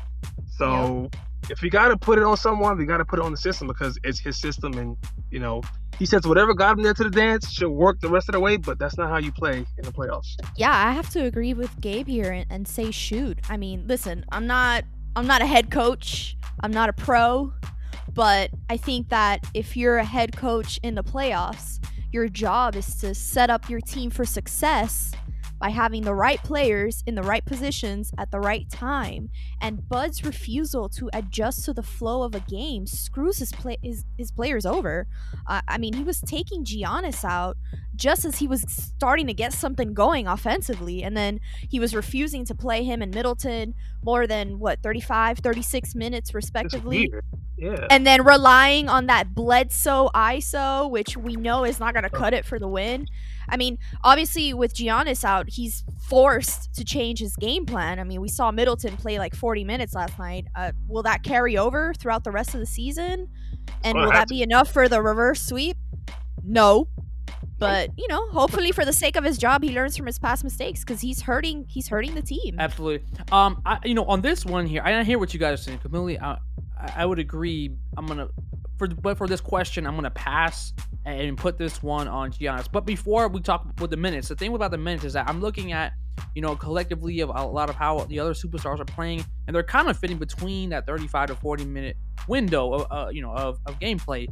[0.59, 1.11] So
[1.49, 3.39] if we got to put it on someone, we got to put it on the
[3.39, 4.97] system because it's his system, and
[5.31, 5.63] you know
[5.99, 8.41] he says whatever got him there to the dance should work the rest of the
[8.41, 8.57] way.
[8.57, 10.37] But that's not how you play in the playoffs.
[10.57, 13.39] Yeah, I have to agree with Gabe here and, and say shoot.
[13.49, 14.85] I mean, listen, I'm not
[15.17, 16.37] I'm not a head coach.
[16.63, 17.53] I'm not a pro,
[18.15, 21.79] but I think that if you're a head coach in the playoffs,
[22.13, 25.13] your job is to set up your team for success
[25.61, 29.29] by having the right players in the right positions at the right time.
[29.61, 34.05] And Bud's refusal to adjust to the flow of a game screws his play his,
[34.17, 35.07] his players over.
[35.47, 37.59] Uh, I mean, he was taking Giannis out
[38.01, 42.47] just as he was starting to get something going offensively and then he was refusing
[42.47, 47.13] to play him and Middleton more than what 35 36 minutes respectively.
[47.59, 47.87] Yeah.
[47.91, 52.33] and then relying on that Bledsoe ISO which we know is not going to cut
[52.33, 53.07] it for the win.
[53.51, 57.99] I mean, obviously with Giannis out, he's forced to change his game plan.
[57.99, 60.47] I mean, we saw Middleton play like 40 minutes last night.
[60.55, 63.29] Uh, will that carry over throughout the rest of the season?
[63.85, 65.77] And Well, will has that be enough for the reverse sweep?
[66.45, 66.89] No.
[67.59, 70.43] But, you know, hopefully for the sake of his job, he learns from his past
[70.45, 72.57] mistakes cuz he's hurting he's hurting the team.
[72.59, 73.07] Absolutely.
[73.31, 75.79] Um, I, you know, on this one here, I hear what you guys are saying.
[75.79, 76.39] Completely, I,
[76.79, 77.71] I I would agree.
[77.99, 78.29] I'm gonna
[78.81, 80.73] for but for this question, I'm gonna pass
[81.05, 82.67] and put this one on Giannis.
[82.73, 85.41] But before we talk with the minutes, the thing about the minutes is that I'm
[85.41, 85.93] looking at
[86.35, 89.63] you know collectively of a lot of how the other superstars are playing, and they're
[89.63, 93.59] kind of fitting between that 35 to 40 minute window, of, uh, you know, of,
[93.67, 94.27] of gameplay.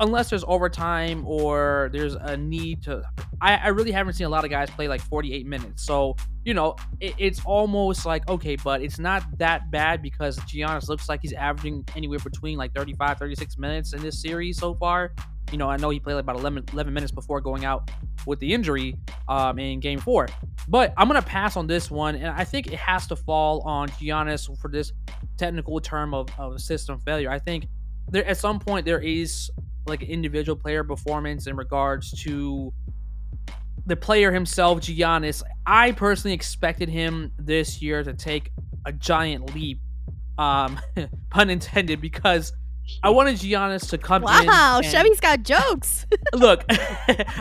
[0.00, 3.02] Unless there's overtime or there's a need to,
[3.40, 5.84] I, I really haven't seen a lot of guys play like 48 minutes.
[5.84, 10.88] So you know, it, it's almost like okay, but it's not that bad because Giannis
[10.88, 15.12] looks like he's averaging anywhere between like 35, 36 minutes in this series so far.
[15.52, 17.90] You know, I know he played like about 11, 11 minutes before going out
[18.26, 18.96] with the injury
[19.28, 20.28] um, in game four.
[20.68, 23.60] But I'm going to pass on this one, and I think it has to fall
[23.62, 24.92] on Giannis for this
[25.36, 27.30] technical term of, of system failure.
[27.30, 27.66] I think
[28.08, 29.50] there at some point there is
[29.90, 32.72] like an individual player performance in regards to
[33.86, 35.42] the player himself, Giannis.
[35.66, 38.50] I personally expected him this year to take
[38.86, 39.80] a giant leap,
[40.38, 40.80] um,
[41.30, 42.52] pun intended, because
[43.02, 44.46] I wanted Giannis to come in.
[44.46, 46.06] Wow, Chevy's got jokes.
[46.32, 46.64] Look,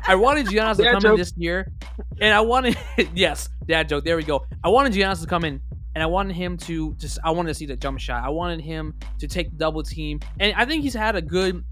[0.08, 1.12] I wanted Giannis to come joke.
[1.12, 1.72] in this year,
[2.20, 2.78] and I wanted
[3.14, 4.04] yes, dad joke.
[4.04, 4.46] There we go.
[4.64, 5.62] I wanted Giannis to come in
[5.96, 8.24] and I wanted him to just I wanted to see the jump shot.
[8.24, 11.64] I wanted him to take the double team, and I think he's had a good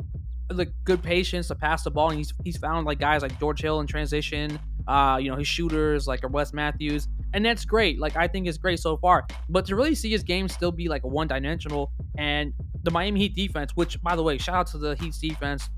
[0.50, 3.62] like good patience to pass the ball, and he's he's found like guys like George
[3.62, 4.60] Hill in transition.
[4.88, 8.00] Uh, you know, his shooters like Wes Matthews, and that's great.
[8.00, 9.28] Like I think it's great so far.
[9.50, 13.36] But to really see his game still be like one dimensional, and the Miami Heat
[13.36, 15.70] defense, which by the way, shout out to the Heat's defense,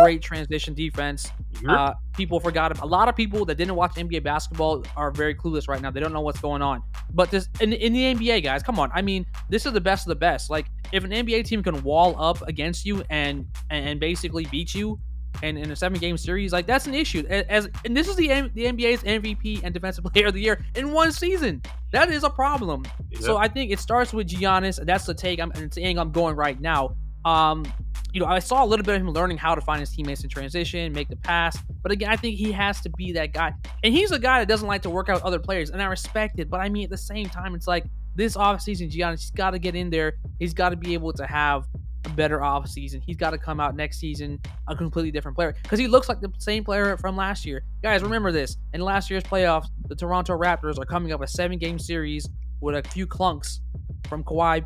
[0.00, 1.30] great transition defense.
[1.68, 2.82] Uh, people forgot him.
[2.82, 5.90] a lot of people that didn't watch NBA basketball are very clueless right now.
[5.90, 6.82] They don't know what's going on.
[7.12, 8.90] But this in, in the NBA, guys, come on.
[8.94, 10.50] I mean, this is the best of the best.
[10.50, 14.98] Like if an NBA team can wall up against you and and basically beat you
[15.42, 17.24] in, in a seven game series, like that's an issue.
[17.28, 20.92] As and this is the the NBA's MVP and Defensive Player of the Year in
[20.92, 21.62] one season.
[21.92, 22.84] That is a problem.
[23.20, 24.84] So I think it starts with Giannis.
[24.84, 26.96] That's the take I'm saying I'm going right now.
[27.24, 27.64] Um,
[28.12, 30.22] you know, I saw a little bit of him learning how to find his teammates
[30.22, 31.56] in transition, make the pass.
[31.82, 33.54] But again, I think he has to be that guy.
[33.82, 35.86] And he's a guy that doesn't like to work out with other players, and I
[35.86, 36.50] respect it.
[36.50, 39.58] But I mean, at the same time, it's like this offseason, Giannis, he's got to
[39.58, 40.14] get in there.
[40.38, 41.66] He's got to be able to have
[42.04, 43.02] a better offseason.
[43.06, 46.20] He's got to come out next season a completely different player because he looks like
[46.20, 47.62] the same player from last year.
[47.82, 48.56] Guys, remember this.
[48.74, 52.28] In last year's playoffs, the Toronto Raptors are coming up a seven game series
[52.60, 53.60] with a few clunks
[54.08, 54.64] from Kawhi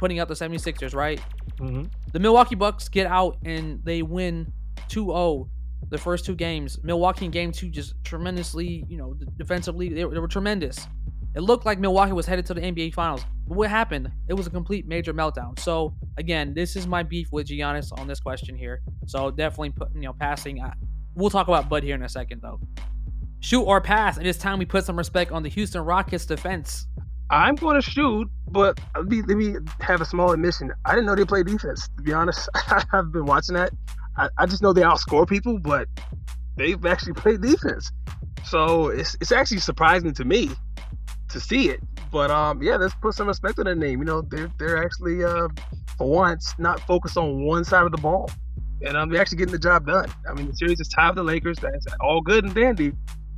[0.00, 1.20] putting out the 76ers, right?
[1.58, 1.84] Mm-hmm.
[2.12, 4.52] The Milwaukee Bucks get out and they win
[4.88, 5.48] 2-0
[5.90, 6.78] the first two games.
[6.82, 10.88] Milwaukee in game two just tremendously, you know, defensively, they, they were tremendous.
[11.36, 13.24] It looked like Milwaukee was headed to the NBA Finals.
[13.46, 14.10] But what happened?
[14.28, 15.58] It was a complete major meltdown.
[15.58, 18.82] So again, this is my beef with Giannis on this question here.
[19.06, 20.60] So definitely put, you know, passing.
[21.14, 22.58] We'll talk about Bud here in a second though.
[23.40, 24.18] Shoot or pass.
[24.18, 26.86] It is time we put some respect on the Houston Rockets defense.
[27.30, 30.72] I'm going to shoot, but let me, let me have a small admission.
[30.84, 31.88] I didn't know they play defense.
[31.96, 32.48] To be honest,
[32.92, 33.72] I've been watching that.
[34.16, 35.86] I, I just know they outscore people, but
[36.56, 37.92] they've actually played defense.
[38.44, 40.50] So it's it's actually surprising to me
[41.28, 41.80] to see it.
[42.10, 44.00] But um, yeah, let's put some respect on their name.
[44.00, 45.48] You know, they're they're actually uh,
[45.96, 48.30] for once not focused on one side of the ball,
[48.82, 50.10] and um, they're actually getting the job done.
[50.28, 51.58] I mean, the series is tied with the Lakers.
[51.58, 52.92] That's all good and dandy.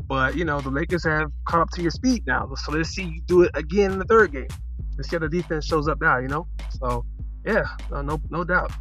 [0.06, 2.52] But you know, the Lakers have caught up to your speed now.
[2.56, 4.48] So let's see you do it again in the third game.
[4.96, 6.18] Let's see how the defense shows up now.
[6.18, 7.04] You know, so
[7.44, 8.72] yeah, no, no, no doubt.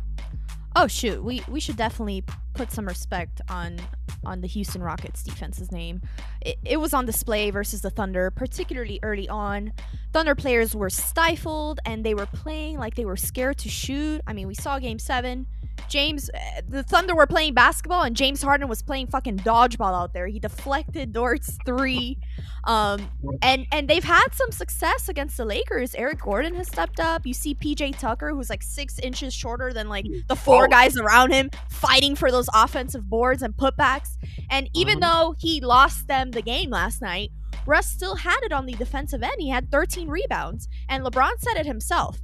[0.75, 3.79] Oh shoot, we we should definitely put some respect on
[4.23, 6.01] on the Houston Rockets defense's name.
[6.41, 9.73] It, it, was on display versus the Thunder, particularly early on.
[10.13, 14.21] Thunder players were stifled and they were playing like they were scared to shoot.
[14.27, 15.47] I mean, we saw game 7.
[15.89, 20.13] James, uh, the Thunder were playing basketball, and James Harden was playing fucking dodgeball out
[20.13, 20.27] there.
[20.27, 22.17] He deflected Dort's three,
[22.65, 23.09] um,
[23.41, 25.93] and and they've had some success against the Lakers.
[25.95, 27.25] Eric Gordon has stepped up.
[27.25, 31.31] You see PJ Tucker, who's like six inches shorter than like the four guys around
[31.31, 34.17] him, fighting for those offensive boards and putbacks.
[34.49, 35.01] And even Mhm.
[35.01, 37.31] though he lost them the game last night,
[37.65, 39.35] Russ still had it on the defensive end.
[39.39, 42.19] He had 13 rebounds, and LeBron said it himself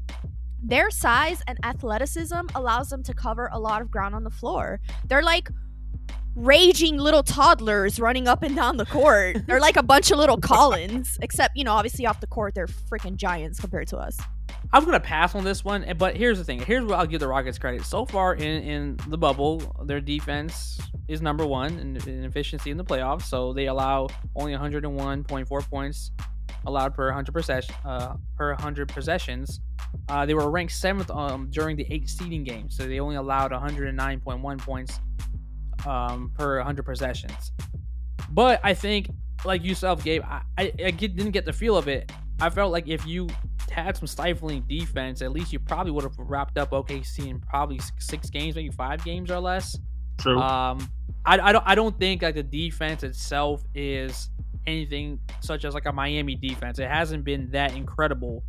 [0.67, 4.81] their size and athleticism allows them to cover a lot of ground on the floor.
[5.07, 5.49] They're like
[6.35, 9.37] raging little toddlers running up and down the court.
[9.47, 12.67] They're like a bunch of little Collins, except, you know, obviously off the court, they're
[12.67, 14.19] freaking giants compared to us.
[14.71, 16.59] I'm gonna pass on this one, eh, but here's the thing.
[16.59, 17.85] Here's where I'll give the Rockets credit.
[17.85, 22.77] So far in in the bubble, their defense is number one in, in efficiency in
[22.77, 23.23] the playoffs.
[23.23, 26.11] So they allow only 101.4 points
[26.65, 29.59] allowed per 100 possession uh, per 100 possessions.
[30.09, 33.51] Uh, they were ranked seventh um, during the eight seeding games, so they only allowed
[33.51, 34.99] 109.1 points
[35.85, 37.51] um, per 100 possessions.
[38.31, 39.09] But I think,
[39.45, 42.11] like yourself, Gabe, I, I, I get, didn't get the feel of it.
[42.39, 43.27] I felt like if you
[43.71, 47.79] had some stifling defense, at least you probably would have wrapped up OKC in probably
[47.99, 49.77] six games, maybe five games or less.
[50.17, 50.39] True.
[50.39, 50.89] Um,
[51.25, 54.29] I, I don't I don't think like the defense itself is
[54.67, 56.77] anything such as like a Miami defense.
[56.77, 58.43] It hasn't been that incredible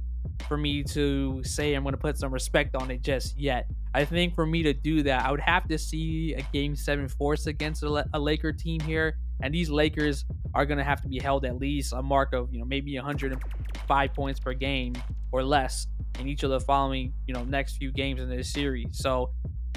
[0.47, 3.67] for me to say I'm going to put some respect on it just yet.
[3.95, 7.09] I think for me to do that, I would have to see a game seven
[7.09, 11.09] force against a, a Laker team here, and these Lakers are going to have to
[11.09, 14.95] be held at least a mark of you know maybe 105 points per game
[15.33, 15.87] or less
[16.19, 18.87] in each of the following you know next few games in this series.
[18.93, 19.31] So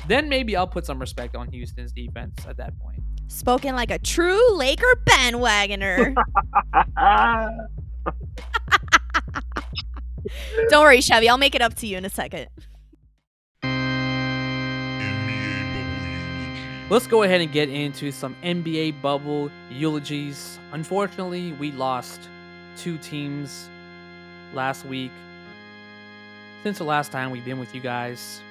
[0.08, 3.02] then maybe I'll put some respect on Houston's defense at that point.
[3.32, 6.14] Spoken like a true Laker bandwagoner.
[10.70, 11.30] Don't worry, Chevy.
[11.30, 12.50] I'll make it up to you in a second.
[13.64, 16.90] NBA bubble eulogy.
[16.90, 20.60] Let's go ahead and get into some NBA bubble eulogies.
[20.74, 22.28] Unfortunately, we lost
[22.76, 23.70] two teams
[24.54, 25.12] last week.
[26.64, 28.42] Since the last time we've been with you guys,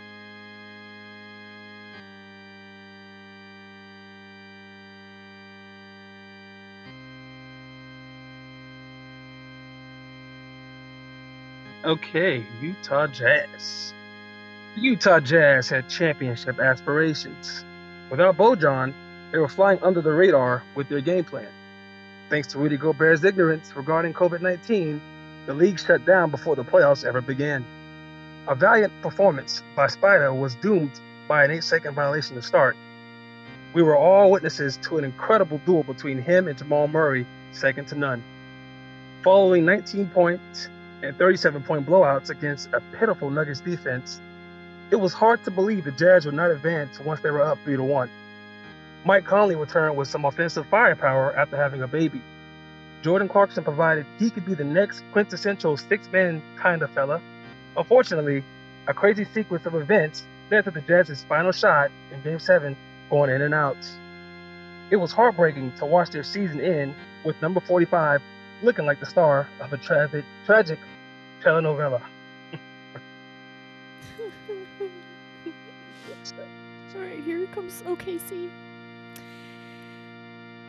[11.83, 13.95] Okay, Utah Jazz.
[14.75, 17.65] The Utah Jazz had championship aspirations.
[18.11, 18.93] Without Bojan,
[19.33, 21.49] they were flying under the radar with their game plan.
[22.29, 25.01] Thanks to Rudy Gobert's ignorance regarding COVID 19,
[25.47, 27.65] the league shut down before the playoffs ever began.
[28.47, 32.77] A valiant performance by Spider was doomed by an 8 second violation to start.
[33.73, 37.95] We were all witnesses to an incredible duel between him and Jamal Murray, second to
[37.95, 38.23] none.
[39.23, 40.69] Following 19 points
[41.03, 44.21] and 37 point blowouts against a pitiful Nuggets defense,
[44.91, 47.77] it was hard to believe the Jazz would not advance once they were up 3
[47.77, 48.11] to 1.
[49.05, 52.21] Mike Conley returned with some offensive firepower after having a baby.
[53.03, 57.21] Jordan Clarkson provided he could be the next quintessential six man kind of fella.
[57.77, 58.45] Unfortunately,
[58.87, 62.77] a crazy sequence of events led to the Jazz's final shot in Game 7
[63.09, 63.77] going in and out.
[64.91, 68.21] It was heartbreaking to watch their season end with number 45
[68.63, 70.79] looking like the star of a tragic, tragic
[71.41, 72.03] telenovela.
[76.95, 78.51] Right, here comes OKC.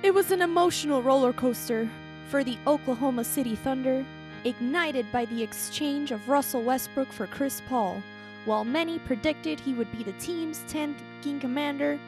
[0.03, 1.89] It was an emotional roller coaster
[2.29, 4.05] for the Oklahoma City Thunder,
[4.45, 8.01] ignited by the exchange of Russell Westbrook for Chris Paul.
[8.45, 11.99] While many predicted he would be the team's 10th king commander,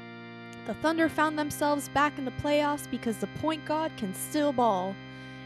[0.65, 4.95] the Thunder found themselves back in the playoffs because the point guard can still ball.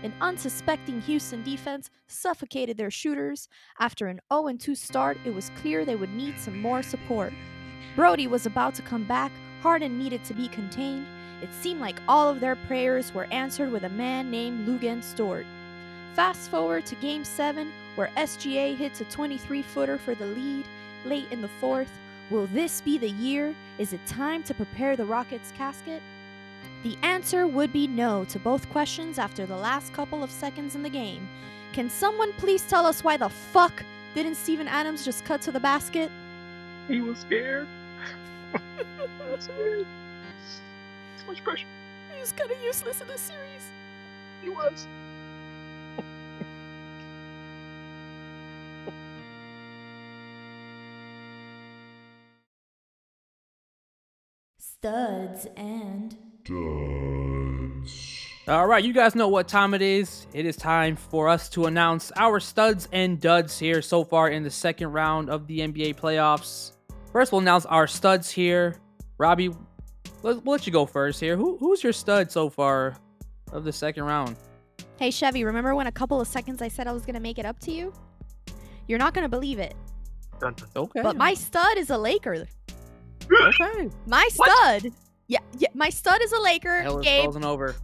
[0.03, 3.49] An unsuspecting Houston defense suffocated their shooters.
[3.79, 7.33] After an 0 2 start, it was clear they would need some more support.
[7.95, 9.31] Brodie was about to come back,
[9.61, 11.07] Harden needed to be contained.
[11.41, 15.45] It seemed like all of their prayers were answered with a man named Luguentz Dort.
[16.13, 20.65] Fast forward to Game 7, where SGA hits a 23 footer for the lead
[21.05, 21.91] late in the fourth.
[22.29, 23.55] Will this be the year?
[23.77, 26.01] Is it time to prepare the Rockets' casket?
[26.87, 30.83] The answer would be no to both questions after the last couple of seconds in
[30.83, 31.27] the game.
[31.73, 33.83] Can someone please tell us why the fuck
[34.15, 36.09] didn't Steven Adams just cut to the basket?
[36.87, 37.67] He was scared.
[39.29, 39.85] That's scared.
[41.17, 41.65] So much pressure.
[42.13, 43.69] He was kind of useless in this series.
[44.41, 44.87] He was.
[54.57, 56.15] Studs and
[56.47, 58.27] Duds.
[58.47, 60.25] All right, you guys know what time it is.
[60.33, 64.43] It is time for us to announce our studs and duds here so far in
[64.43, 66.71] the second round of the NBA playoffs.
[67.11, 68.77] First, we'll announce our studs here.
[69.17, 69.49] Robbie,
[70.23, 71.35] let, we'll let you go first here.
[71.35, 72.95] Who, who's your stud so far
[73.51, 74.37] of the second round?
[74.97, 77.45] Hey Chevy, remember when a couple of seconds I said I was gonna make it
[77.45, 77.93] up to you?
[78.87, 79.75] You're not gonna believe it,
[80.39, 80.67] Dun, dun.
[80.75, 81.01] Okay.
[81.03, 82.47] but my stud is a Laker.
[83.31, 83.89] okay.
[84.07, 84.91] My stud,
[85.27, 86.81] yeah, yeah, my stud is a Laker.
[86.81, 87.75] Hell is Gabe, frozen over.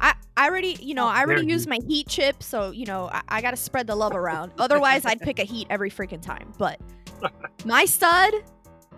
[0.00, 3.08] I, I already, you know, I already dare used my Heat chip, so you know,
[3.12, 4.52] I, I gotta spread the love around.
[4.58, 6.52] Otherwise, I'd pick a Heat every freaking time.
[6.58, 6.80] But
[7.64, 8.34] my stud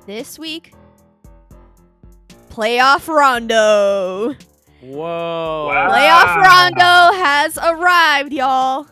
[0.07, 0.75] this week,
[2.51, 4.35] playoff Rondo.
[4.83, 5.67] Whoa.
[5.69, 5.91] Wow.
[5.91, 6.37] Playoff.
[6.37, 8.87] Rondo has arrived, y'all.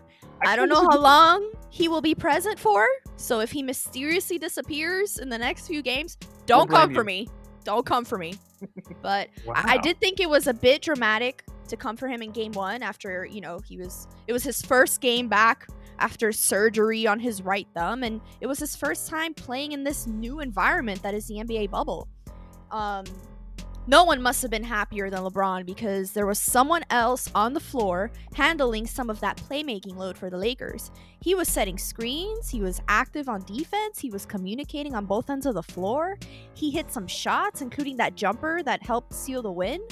[0.44, 2.88] I don't know how long he will be present for.
[3.16, 7.07] So if he mysteriously disappears in the next few games, don't blame come for you.
[7.07, 7.29] me.
[7.64, 8.35] Don't come for me.
[9.03, 9.55] But Wow.
[9.57, 12.53] I, I did think it was a bit dramatic to come for him in game
[12.53, 15.66] one after, you know, he was it was his first game back
[15.98, 20.07] after surgery on his right thumb, and it was his first time playing in this
[20.07, 22.09] new environment that is the NBA bubble.
[22.70, 23.05] Um
[23.87, 27.61] no one must have been happier than LeBron because there was someone else on the
[27.61, 30.92] floor handling some of that playmaking load for the Lakers.
[31.21, 35.47] He was setting screens, he was active on defense, he was communicating on both ends
[35.47, 36.16] of the floor.
[36.55, 39.83] He hit some shots, including that jumper that helped seal the win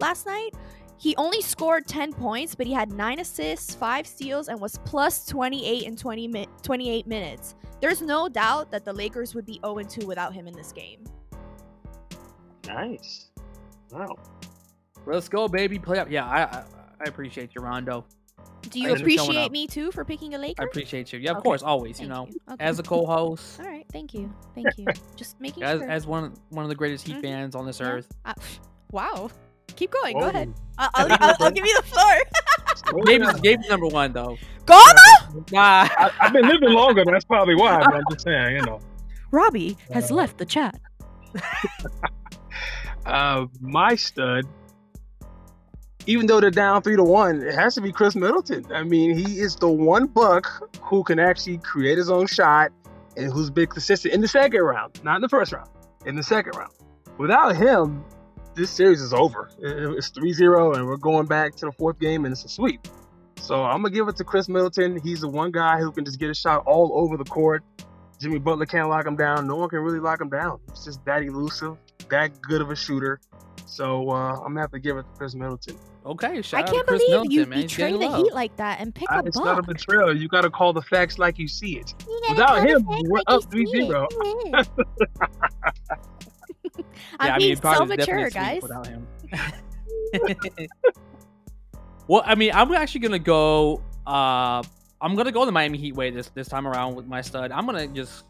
[0.00, 0.50] last night.
[0.98, 5.24] He only scored 10 points, but he had 9 assists, 5 steals, and was plus
[5.24, 7.54] 28 in 20 mi- 28 minutes.
[7.80, 11.04] There's no doubt that the Lakers would be 0 2 without him in this game.
[12.66, 13.29] Nice.
[13.92, 14.16] Wow.
[15.06, 15.78] Let's go, baby.
[15.78, 16.10] Play up.
[16.10, 16.64] Yeah, I, I
[17.00, 18.04] I appreciate you, Rondo.
[18.68, 20.62] Do you Thanks for showing appreciate me too for picking a Laker?
[20.62, 21.18] I appreciate you.
[21.18, 21.44] Yeah, of Okay.
[21.44, 21.98] course, always.
[21.98, 22.62] You Thank know, Okay.
[22.64, 24.84] as a co-host, All right, thank you, thank you.
[25.16, 25.88] Just making as sure.
[25.90, 27.22] as one of- one of the greatest Heat Mhm.
[27.22, 27.86] fans on this Yeah.
[27.86, 28.08] earth.
[28.26, 28.34] Uh,
[28.92, 29.30] wow.
[29.76, 30.18] Keep going.
[30.18, 30.52] Go ahead.
[30.76, 32.12] I'll, I'll, I'll, I'll give you the floor.
[32.76, 33.34] Slow Gabe down.
[33.34, 34.36] is Gabe's number one though.
[34.66, 35.50] Goma!
[35.52, 35.88] Nah.
[35.96, 37.04] I, I've been living longer.
[37.06, 37.78] That's probably why.
[37.78, 38.80] But I'm just saying, you know.
[39.30, 40.78] Robbie has left the chat.
[43.06, 44.46] Uh, my stud,
[46.06, 48.66] even though they're down three to one, it has to be Khris Middleton.
[48.72, 50.46] I mean, he is the one buck
[50.80, 52.72] who can actually create his own shot
[53.16, 55.70] and who's been consistent in the second round, not in the first round,
[56.06, 56.72] in the second round.
[57.18, 58.04] Without him,
[58.54, 59.50] this series is over.
[59.58, 62.86] It's 3-0 and we're going back to the fourth game and it's a sweep.
[63.36, 65.00] So I'm gonna give it to Khris Middleton.
[65.00, 67.62] He's the one guy who can just get a shot all over the court.
[68.20, 69.46] Jimmy Butler can't lock him down.
[69.46, 70.60] No one can really lock him down.
[70.70, 71.78] He's just that elusive,
[72.10, 73.20] that good of a shooter.
[73.66, 75.76] So uh, I'm gonna have to give it to Khris Middleton.
[76.04, 77.58] Okay, shout I can't to Khris believe Middleton, you man.
[77.62, 78.24] He's betray getting the love.
[78.24, 79.66] Heat like that and pick I- a it's not a buck.
[79.76, 80.16] betrayal.
[80.16, 81.94] You got to call the facts like you see it.
[82.08, 84.06] You Without him, we're like up you 3-0.
[84.10, 84.68] it.
[87.20, 88.62] I'm yeah, I mean, so probably is mature, guys.
[88.62, 89.06] Without him.
[92.08, 93.82] well, I mean, I'm actually gonna go.
[94.06, 94.62] Uh,
[95.00, 97.52] I'm gonna go the Miami Heat way this this time around with my stud.
[97.52, 98.24] I'm gonna just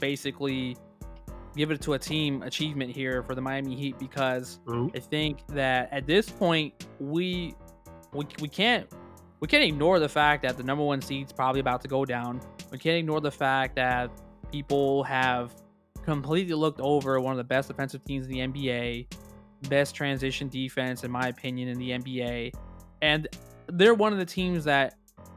[0.00, 0.76] basically
[1.56, 4.90] give it to a team achievement here for the Miami Heat because Ooh.
[4.94, 7.54] I think that at this point we
[8.12, 8.88] we, we can't
[9.40, 12.40] we can't ignore the fact that the number one seed's probably about to go down.
[12.70, 14.10] We can't ignore the fact that
[14.50, 15.54] people have
[16.04, 19.06] completely looked over one of the best defensive teams in the NBA,
[19.68, 22.54] best transition defense in my opinion in the NBA,
[23.02, 23.28] and
[23.66, 24.94] they're one of the teams that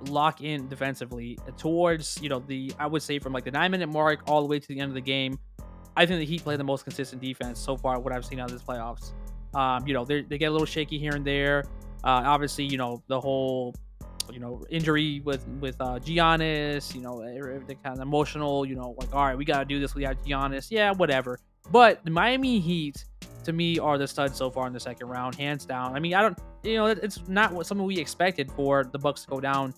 [0.10, 3.88] lock in defensively towards you know the I would say from like the nine minute
[3.88, 5.40] mark all the way to the end of the game.
[5.96, 8.00] I think the Heat play the most consistent defense so far.
[8.00, 9.12] What I've seen out of this playoffs.
[9.54, 11.64] Um, you know, they get a little shaky here and there.
[12.04, 13.74] Uh, obviously, you know the whole,
[14.32, 16.94] you know, injury with with uh, Giannis.
[16.94, 18.66] You know, everything kind of emotional.
[18.66, 20.68] You know, like all right, we got to do this without Giannis.
[20.70, 21.40] Yeah, whatever.
[21.72, 23.06] But the Miami Heat,
[23.44, 25.96] to me, are the studs so far in the second round, hands down.
[25.96, 29.24] I mean, I don't, you know, it's not what something we expected for the Bucks
[29.24, 29.74] to go down.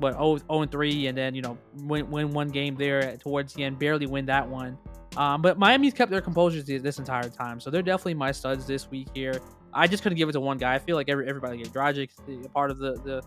[0.00, 3.54] But 0, 0 and 3, and then, you know, win, win one game there towards
[3.54, 4.76] the end, barely win that one.
[5.16, 8.66] Um, but Miami's kept their composure th- this entire time, so they're definitely my studs
[8.66, 9.34] this week here.
[9.74, 10.74] I just couldn't give it to one guy.
[10.74, 12.10] I feel like every, everybody gave Dragic
[12.44, 13.22] a part of the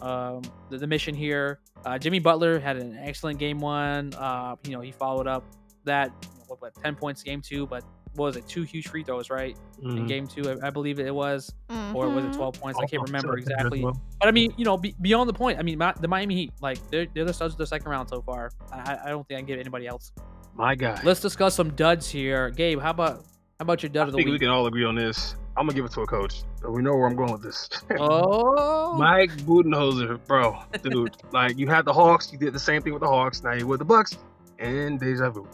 [0.00, 1.60] the um, the, the mission here.
[1.84, 4.12] Uh, Jimmy Butler had an excellent game one.
[4.14, 5.44] Uh, you know, he followed up
[5.84, 8.46] that you what, what, ten points game two, but what was it?
[8.48, 9.56] Two huge free throws, right?
[9.82, 10.08] In Mhm.
[10.08, 11.52] game two, I, I believe it was,
[11.94, 12.36] or was it Mhm.
[12.36, 12.78] twelve points?
[12.82, 13.84] I can't remember I exactly.
[13.84, 14.00] well.
[14.18, 15.58] But I mean, you know, be, beyond the point.
[15.58, 18.08] I mean, my, the Miami Heat, like they're they're the studs of the second round
[18.08, 18.50] so far.
[18.72, 20.12] I, I don't think I can give anybody else.
[20.58, 21.00] My guy.
[21.04, 22.50] Let's discuss some duds here.
[22.50, 23.24] Gabe, how about
[23.58, 25.36] how about your dud I of the think we can all agree on this.
[25.56, 26.42] I'm gonna give it to a coach.
[26.68, 27.68] We know where I'm going with this.
[28.00, 31.16] Oh, Mike Budenholzer, bro, dude.
[31.32, 33.44] like you had the Hawks, you did the same thing with the Hawks.
[33.44, 34.18] Now you're with the Bucks,
[34.58, 35.46] and deja vu,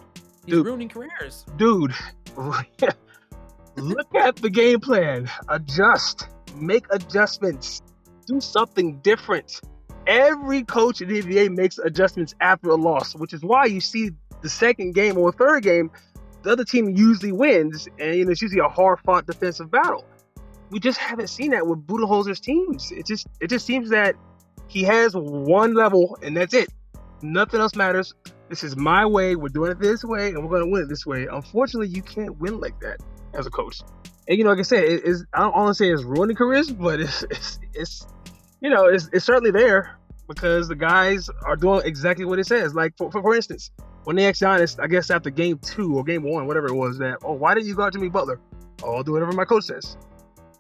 [0.47, 0.67] he's dude.
[0.67, 1.45] ruining careers.
[1.57, 1.93] dude.
[3.77, 5.31] look at the game plan.
[5.49, 7.83] Adjust, make adjustments,
[8.27, 9.61] do something different.
[10.07, 14.11] Every coach in the NBA makes adjustments after a loss, which is why you see
[14.45, 15.91] the second game or third game,
[16.43, 20.05] the other team usually wins, and you know, it's usually a hard-fought defensive battle.
[20.71, 22.93] We just haven't seen that with Budenholzer's teams.
[22.93, 24.15] It just it just seems that
[24.69, 26.69] he has one level and that's it.
[27.23, 28.15] Nothing else matters.
[28.51, 29.35] This is my way.
[29.35, 31.27] We're doing it this way, and we're going to win it this way.
[31.31, 33.01] Unfortunately, you can't win like that
[33.33, 33.81] as a coach.
[34.29, 36.37] And you know, like I said, it is I don't want to say it's ruining
[36.37, 38.07] careers, but it's it's, it's
[38.61, 42.75] you know it's, it's certainly there because the guys are doing exactly what it says.
[42.75, 43.71] Like for, for for instance,
[44.05, 46.99] when they asked Giannis, I guess after game two or game one, whatever it was,
[46.99, 48.41] that oh why didn't you guard Jimmy Butler?
[48.83, 49.97] Oh, I'll do whatever my coach says.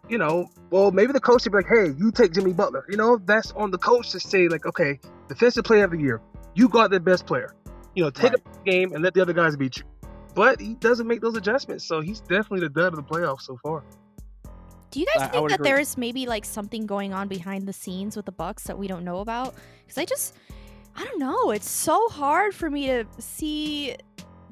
[0.09, 2.85] You know, well maybe the coach should be like, hey, you take Jimmy Butler.
[2.89, 6.21] You know, that's on the coach to say like, okay, defensive player of the year,
[6.55, 7.55] you got the best player.
[7.95, 8.43] You know, take Right.
[8.61, 9.85] a game and let the other guys beat you.
[10.35, 13.57] But he doesn't make those adjustments, so he's definitely the dud of the playoffs so
[13.63, 13.85] far.
[14.91, 15.71] Do you guys I- I think would that agree.
[15.71, 19.05] there's maybe like something going on behind the scenes with the Bucks that we don't
[19.05, 19.55] know about?
[19.85, 20.35] Because I just,
[20.97, 21.51] I don't know.
[21.51, 23.97] It's so hard for me to see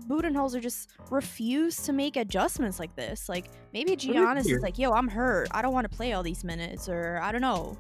[0.09, 3.29] Budenholzer just refuse to make adjustments like this.
[3.29, 5.49] Like maybe Giannis is like, "Yo, I'm hurt.
[5.53, 7.77] I don't want to play all these minutes," or I don't know.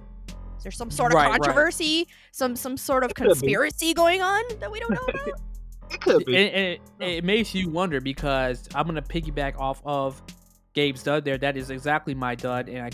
[0.56, 1.40] Is there some sort of Right, right.
[1.40, 5.40] controversy, some some sort of It conspiracy going on that we don't know about?
[5.90, 6.34] It could be.
[6.36, 10.22] and it, it makes you wonder because I'm gonna piggyback off of
[10.72, 11.36] Gabe's dud there.
[11.36, 12.90] That is exactly my dud, and I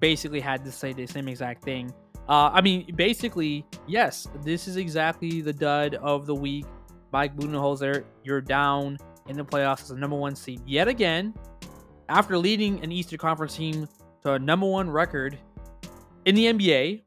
[0.00, 1.94] basically had to say the same exact thing.
[2.28, 6.66] Uh, I mean, basically, yes, this is exactly the dud of the week.
[7.12, 8.96] Mike Budenholzer, you're down
[9.28, 11.34] in the playoffs as a number one seed yet again,
[12.08, 13.88] after leading an Eastern Conference team
[14.22, 15.36] to a number one record
[16.24, 17.02] in the NBA.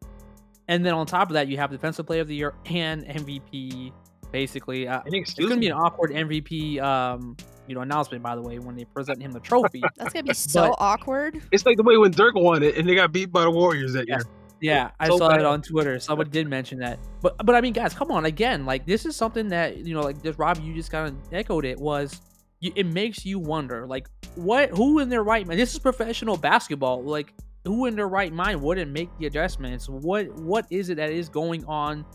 [0.68, 3.92] And then on top of that, you have Defensive Player of the Year and MVP.
[4.32, 7.38] Basically, uh, it's gonna be an awkward MVP, um,
[7.68, 8.22] you know, announcement.
[8.24, 9.82] By the way, when they present him the trophy.
[9.96, 11.42] That's gonna be so But- awkward.
[11.52, 13.94] It's like the way when Dirk won it and they got beat by the Warriors
[13.94, 14.16] that Yeah.
[14.18, 14.26] year.
[14.66, 15.40] Yeah, I So saw bad.
[15.42, 16.00] it on Twitter.
[16.00, 19.16] Someone did mention that, but but I mean, guys, come on, again, like this is
[19.16, 21.80] something that you know, like just Rob, you just kind of echoed it.
[21.80, 22.22] Was
[22.60, 25.60] you, it makes you wonder, like what, who in their right mind?
[25.60, 27.04] This is professional basketball.
[27.04, 27.34] Like
[27.66, 29.90] who in their right mind wouldn't make the adjustments?
[29.90, 32.06] What what is it that is going on?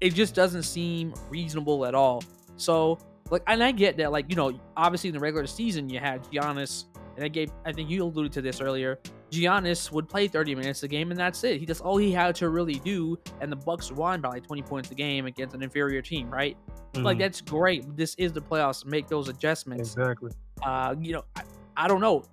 [0.00, 2.22] It just doesn't seem reasonable at all.
[2.56, 2.98] So
[3.30, 6.22] like, and I get that, like you know, obviously in the regular season you had
[6.24, 6.84] Giannis
[7.16, 8.98] and I gave I think you alluded to this earlier.
[9.30, 11.60] Giannis would play 30 minutes a game and that's it.
[11.60, 14.62] He that's all he had to really do, and the Bucks won by like 20
[14.62, 16.56] points a game against an inferior team, right?
[16.94, 17.20] Like Mhm.
[17.20, 17.96] that's great.
[17.96, 18.84] This is the playoffs.
[18.84, 19.94] Make those adjustments.
[19.94, 20.32] exactly.
[20.62, 21.42] Uh, you know, I,
[21.76, 22.24] I don't know.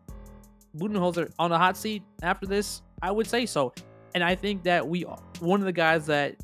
[0.76, 3.74] Budenholzer on the hot seat after this, I would say so.
[4.16, 5.02] And I think that we
[5.40, 6.36] one of the guys that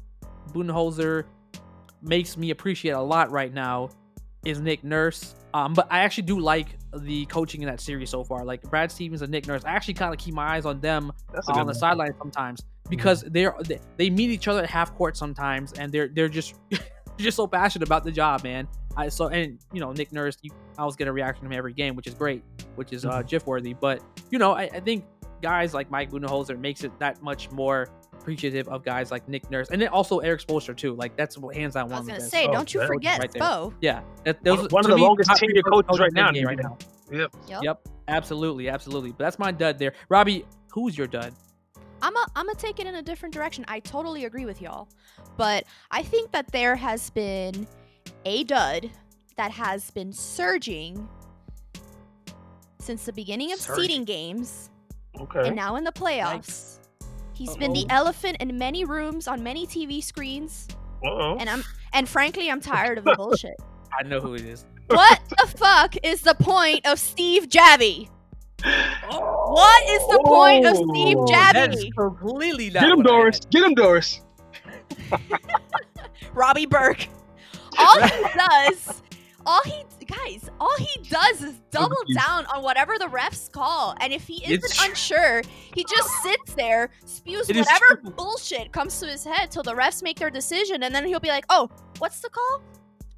[0.51, 1.25] Budenholzer
[2.01, 3.89] makes me appreciate a lot right now
[4.45, 5.35] is Nick Nurse.
[5.53, 8.45] Um, but I actually do like the coaching in that series so far.
[8.45, 11.11] Like Brad Stevens and Nick Nurse, I actually kind of keep my eyes on them
[11.47, 15.73] on the sideline sometimes because they're they, they meet each other at half court sometimes,
[15.73, 16.55] and they're they're just
[17.17, 18.67] just so passionate about the job, man.
[18.95, 21.57] I so and you know Nick Nurse, you, I was get a reaction from him
[21.57, 22.43] every game, which is great,
[22.75, 23.73] which is uh, GIF worthy.
[23.73, 25.05] But you know, I, I think
[25.41, 27.89] guys like Mike Budenholzer makes it that much more
[28.23, 30.93] appreciative of guys like Nick Nurse, and then also Erik Spoelstra too.
[30.95, 32.31] Like that's what hands down I one was gonna best.
[32.31, 33.31] say, Oh, don't you that- forget right.
[33.31, 33.73] Spo.
[33.81, 36.31] Yeah, that, those, One- one of the me, longest top tenured three coaches right now
[36.31, 36.77] the in NBA right now.
[37.11, 37.35] Yep.
[37.47, 37.63] Yep.
[37.63, 39.09] Yep, absolutely, absolutely.
[39.11, 39.93] But that's my dud there.
[40.09, 41.33] Robbie, who's your dud?
[42.01, 43.65] I'm a, I'm gonna take it in a different direction.
[43.67, 44.87] I totally agree with y'all,
[45.37, 47.67] but I think that there has been
[48.25, 48.89] a dud
[49.35, 51.07] that has been surging
[52.79, 53.81] since the beginning of Surging.
[53.83, 54.69] seeding games
[55.19, 55.47] Okay.
[55.47, 56.79] and now in the playoffs.
[57.33, 60.67] He's been the elephant in many rooms on many TV screens,
[61.03, 61.37] Uh-oh.
[61.39, 61.63] and I'm
[61.93, 63.55] and frankly I'm tired of the bullshit.
[63.99, 64.65] I know who it is.
[64.87, 68.09] What the fuck is the point of Steve Javie?
[68.63, 71.91] What is the point of Steve Oh, That is Javie?
[71.97, 73.39] completely not Get him, Doris.
[73.51, 74.21] Get him, Doris.
[76.33, 77.07] Robbie Burke.
[77.79, 79.01] All he does,
[79.45, 83.95] all he guys, all he does is double down on whatever the refs call.
[83.99, 85.41] And if he isn't unsure,
[85.73, 90.03] he just sits there, spews It whatever bullshit comes to his head till the refs
[90.03, 91.69] make their decision, and then he'll be like, "Oh,
[91.99, 92.61] what's the call?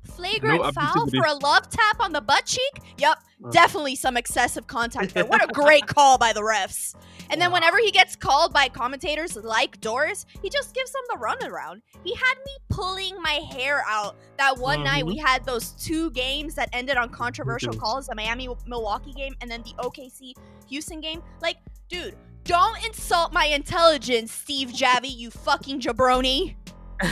[0.04, 2.80] Flagrant No foul for a love tap on the butt cheek?
[2.98, 3.18] Yep.
[3.52, 5.26] Definitely some excessive contact there.
[5.26, 6.96] What a great call by the refs.
[7.30, 11.18] And then whenever he gets called by commentators like Doris, he just gives them the
[11.18, 11.82] runaround.
[12.04, 16.56] He had me pulling my hair out that one night we had those two games
[16.56, 20.34] that ended on controversial calls, the Miami Milwaukee game and then the OKC
[20.70, 21.22] Houston game.
[21.42, 21.58] Like,
[21.90, 22.16] dude,
[22.46, 26.56] don't insult my intelligence, Steve Javie, you fucking jabroni.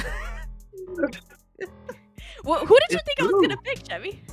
[2.45, 4.24] Wh- who did you It's think I was gonna pick, Chevy?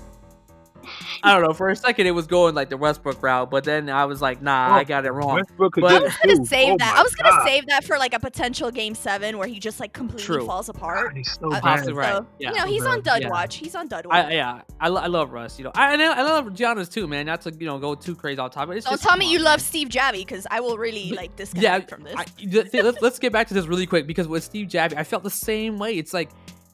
[1.22, 1.52] I don't know.
[1.52, 4.40] For a second, it was going like the Westbrook route, but then I was like,
[4.42, 5.36] nah, Oh, I got it wrong.
[5.36, 6.94] Westbrook could But- I was gonna save Oh that.
[6.96, 7.44] I was gonna God.
[7.46, 10.46] save that for like a potential game seven where he just like completely True.
[10.46, 11.08] falls apart.
[11.08, 11.62] God, he's so Uh, bad.
[11.62, 12.22] Possibly right.
[12.38, 12.50] Yeah.
[12.52, 13.04] you know, he's so on bad.
[13.04, 13.28] dud Yeah.
[13.30, 13.56] watch.
[13.56, 14.26] He's on dud watch.
[14.26, 15.58] I, yeah, I, I love Russ.
[15.58, 17.26] You know, I, I know- I love Giannis too, man.
[17.26, 18.76] Not to you know go too crazy off topic.
[18.76, 19.44] It's Don't just, tell me on, you man.
[19.44, 22.14] love Steve Javie because I will really like Yeah, disconnect from this.
[22.16, 24.96] I, th- th- let's, let's get back to this really quick because with Steve Javie,
[24.96, 25.98] I felt the same way.
[25.98, 26.30] It's like,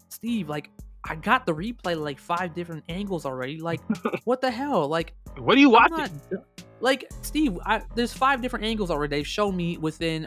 [0.08, 0.70] Steve, like
[1.08, 3.60] I got the replay like five different angles already.
[3.60, 3.80] Like,
[4.24, 4.88] what the hell?
[4.88, 6.20] Like, What are you I'm watching?
[6.30, 6.44] not,
[6.80, 9.16] like Steve, I, there's five different angles already.
[9.16, 10.26] They've shown me within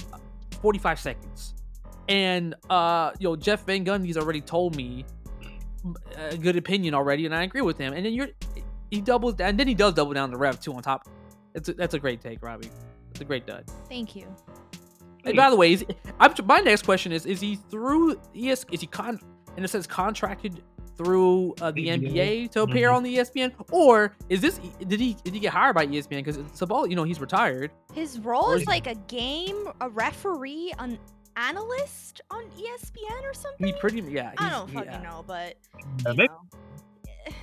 [0.62, 1.54] 45 seconds,
[2.08, 5.06] and uh, you know Jeff Van Gundy's already told me
[6.16, 7.94] a good opinion already, and I agree with him.
[7.94, 8.30] And then you're
[8.90, 11.08] he doubles down, and then he does double down the rev too on top.
[11.54, 12.70] That's a, that's a great take, Robbie.
[13.12, 13.66] It's a great dud.
[13.88, 14.26] Thank you.
[15.26, 15.86] And by the way, is,
[16.20, 18.66] I'm, my next question is: Is he through ES?
[18.72, 19.20] Is he con?
[19.58, 20.64] In a sense, contracted
[21.00, 22.12] through uh, the NBA?
[22.12, 22.96] NBA to appear Mhm.
[22.96, 24.60] on the ESPN, or is this?
[24.86, 26.24] Did he did he get hired by ESPN?
[26.24, 27.72] Because Sabal, you know, he's retired.
[27.94, 31.00] His role is is- like a game, a referee, an
[31.38, 33.66] analyst on ESPN or something.
[33.68, 34.34] He pretty yeah.
[34.38, 35.02] I don't fucking yeah.
[35.02, 35.56] know, but
[36.06, 36.42] you know.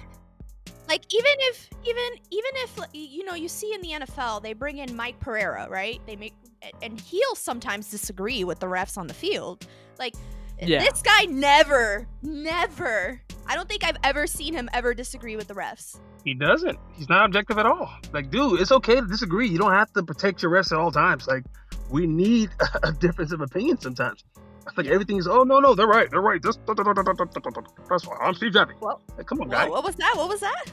[0.88, 4.78] like even if even even if you know you see in the NFL they bring
[4.78, 6.00] in Mike Pereira, right?
[6.06, 6.34] They make
[6.82, 9.66] and he'll sometimes disagree with the refs on the field.
[9.98, 10.14] Like
[10.60, 10.80] Yeah.
[10.80, 15.54] this guy never never I don't think I've ever seen him ever disagree with the
[15.54, 15.98] refs.
[16.24, 16.78] He doesn't.
[16.94, 17.88] He's not objective at all.
[18.12, 19.48] Like, dude, it's okay to disagree.
[19.48, 21.28] You don't have to protect your refs at all times.
[21.28, 21.44] Like,
[21.90, 22.50] we need
[22.82, 24.24] a difference of opinion sometimes.
[24.66, 26.10] I think everything's, oh, no, no, they're right.
[26.10, 26.42] They're right.
[26.42, 28.72] That's, that's why I'm Steve Javie.
[28.80, 29.68] Well, Like, come on, Whoa, guy.
[29.68, 30.14] what was that?
[30.16, 30.64] What was that?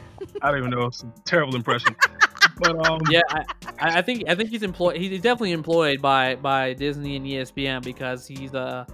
[0.42, 0.88] I don't even know.
[0.88, 1.96] It's a terrible impression.
[2.58, 3.44] but, um, Yeah, I,
[3.80, 4.98] I I think I think he's employed.
[4.98, 8.86] He's definitely employed by by Disney and ESPN because he's uh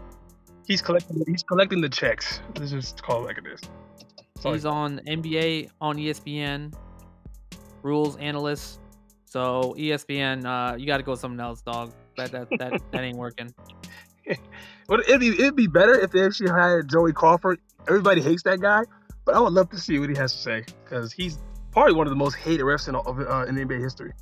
[0.70, 2.40] he's collecting he's collecting the checks.
[2.58, 3.60] Let's just call it like it is.
[4.40, 4.56] Sorry.
[4.56, 6.74] he's on NBA on ESPN,
[7.84, 8.80] rules analyst.
[9.26, 11.92] So ESPN, uh, you got to go with something else, dog.
[12.16, 13.54] That that that, that ain't working.
[14.88, 17.60] Well, it'd be it'd be better if they actually hired Joey Crawford.
[17.88, 18.82] Everybody hates that guy,
[19.24, 21.38] but I would love to see what he has to say because he's
[21.72, 24.14] probably one of the most hated refs in uh, in NBA history.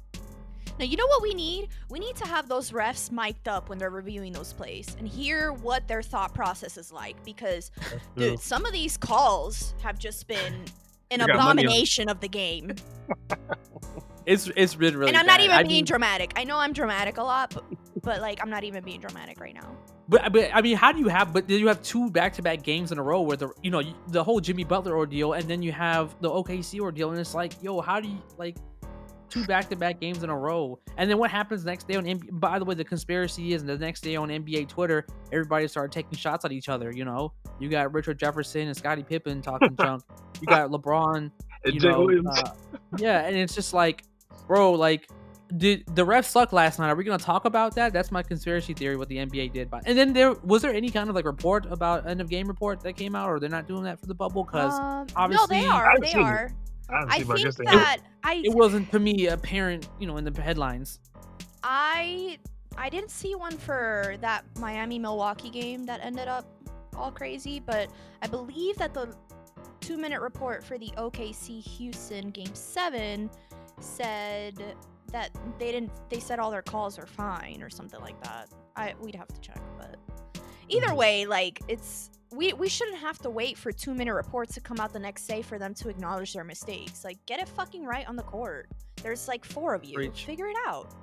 [0.80, 1.70] Now, you know what we need?
[1.90, 5.52] We need to have those refs mic'd up when they're reviewing those plays and hear
[5.52, 7.72] what their thought process is like because,
[8.16, 10.54] dude, some of these calls have just been
[11.12, 11.66] an They got money on it.
[11.66, 12.76] abomination of the game.
[14.26, 15.10] it's it's been really.
[15.10, 16.34] and I'm not even I being mean, dramatic.
[16.36, 17.64] I know I'm dramatic a lot, but,
[18.04, 19.76] but like I'm not even being dramatic right now.
[20.10, 21.34] But, but I mean, how do you have?
[21.34, 24.24] But then you have two back-to-back games in a row where the you know the
[24.24, 27.82] whole Jimmy Butler ordeal, and then you have the OKC ordeal, and it's like, yo,
[27.82, 28.56] how do you like
[29.30, 30.80] two back-to-back games in a row?
[30.98, 32.06] And then what happens next day on?
[32.06, 35.92] NBA, by the way, the conspiracy is the next day on NBA Twitter, everybody started
[35.92, 36.92] taking shots at each other.
[36.92, 40.04] You know, you got Richard Jefferson and Scottie Pippen talking junk.
[40.42, 41.32] You got LeBron.
[41.66, 42.28] And You Jay know, Williams.
[42.40, 42.52] uh,
[42.98, 44.04] yeah, and it's just like,
[44.48, 45.08] bro, like
[45.56, 46.90] did the refs suck last night?
[46.90, 47.94] Are we gonna talk about that?
[47.94, 48.98] That's my conspiracy theory.
[48.98, 51.66] What the NBA did, but and then there was there any kind of like report
[51.72, 54.14] about end of game report that came out, or they're not doing that for the
[54.14, 56.00] bubble because Um, no, obviously- they are.
[56.02, 56.52] They are.
[56.90, 59.88] I, I seen, but I think guess they that I it wasn't to me apparent,
[60.00, 61.00] you know, in the headlines.
[61.64, 62.38] I
[62.78, 66.46] I didn't see one for that Miami Milwaukee game that ended up
[66.96, 67.90] all crazy, but
[68.22, 69.14] I believe that the
[69.82, 73.30] two minute report for the OKC Houston game seven
[73.80, 74.76] said
[75.12, 78.50] that they didn't they said all their calls are fine or something like that.
[78.76, 79.98] I we'd have to check, but
[80.70, 84.62] either way, like it's we we shouldn't have to wait for two minute reports to
[84.62, 87.04] come out the next day for them to acknowledge their mistakes.
[87.04, 88.68] Like get it fucking right on the court.
[89.04, 89.96] There's like four of you.
[89.96, 90.26] Preach.
[90.26, 90.94] Figure it out.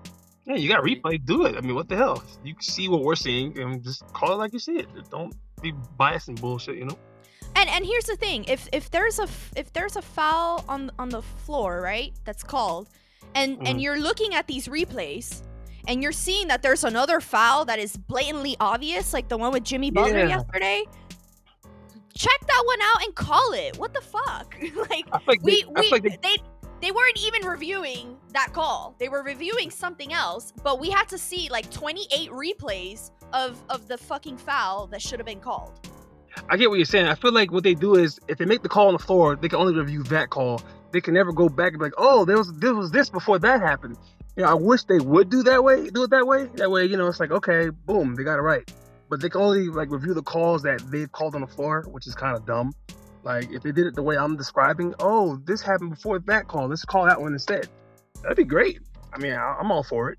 [0.45, 1.25] Yeah, you got replay.
[1.25, 1.57] Do it.
[1.57, 2.23] I mean, what the hell?
[2.45, 4.89] You see what we're seeing and just call it like you see it.
[5.11, 6.77] Don't be biased and bullshit.
[6.77, 6.99] You know.
[7.57, 11.09] And and here's the thing: if if there's a if there's a foul on on
[11.09, 12.91] the floor, right, that's called,
[13.35, 13.83] and and Mhm.
[13.83, 15.43] you're looking at these replays,
[15.89, 19.65] and you're seeing that there's another foul that is blatantly obvious, like the one with
[19.65, 20.29] Jimmy Butler Yeah.
[20.29, 20.85] yesterday.
[22.17, 23.77] Check that one out and call it.
[23.77, 24.57] What the fuck?
[24.91, 26.37] like like we they, we like they, they
[26.81, 28.95] they weren't even reviewing that call.
[28.99, 33.89] They were reviewing something else, but we had to see like 28 replays of of
[33.89, 35.73] the fucking foul that should have been called.
[36.49, 37.07] I get what you're saying.
[37.07, 39.37] I feel like what they do is if they make the call on the floor,
[39.37, 40.61] they can only review that call.
[40.93, 43.39] They can never go back and be like, oh, there was there was this before
[43.41, 43.97] that happened.
[44.37, 46.47] You know, I wish they would do that way, do it that way.
[46.57, 48.71] That way, you know, it's like okay, boom, they got it right.
[49.09, 52.07] But they can only like review the calls that they've called on the floor, which
[52.07, 52.73] is kind of dumb.
[53.23, 56.69] Like if they did it the way I'm describing, oh, this happened before that call.
[56.69, 57.69] Let's call that one instead.
[58.23, 58.81] That'd be great.
[59.13, 60.19] I mean, I'm all for it.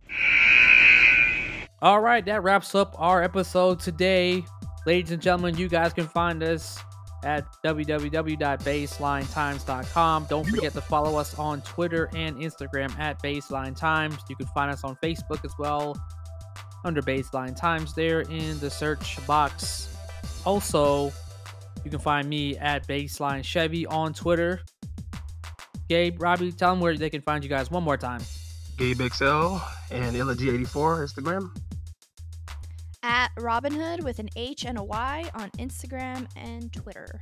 [1.81, 4.43] All right, that wraps up our episode today.
[4.85, 6.79] Ladies and gentlemen, you guys can find us
[7.23, 10.25] at www.baselinetimes.com.
[10.29, 14.17] Don't forget to follow us on Twitter and Instagram at Baseline Times.
[14.29, 15.97] You can find us on Facebook as well
[16.83, 19.87] under Baseline Times there in the search box.
[20.45, 21.11] Also,
[21.83, 24.61] you can find me at Baseline Chevy on Twitter.
[25.89, 28.21] Gabe, Robbie, tell them where they can find you guys one more time.
[28.77, 29.57] Gabe XL
[29.91, 31.51] and Illa-G84 Instagram.
[33.07, 37.21] At Robinhood with an H and a Y on Instagram and Twitter.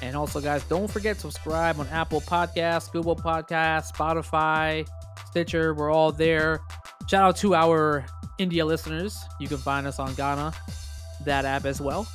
[0.00, 4.88] And also, guys, don't forget to subscribe on Apple Podcasts, Google Podcasts, Spotify,
[5.26, 5.74] Stitcher.
[5.74, 6.60] We're all there.
[7.06, 8.06] Shout out to our
[8.38, 9.22] India listeners.
[9.38, 10.54] You can find us on Gaana,
[11.26, 12.08] that app as well.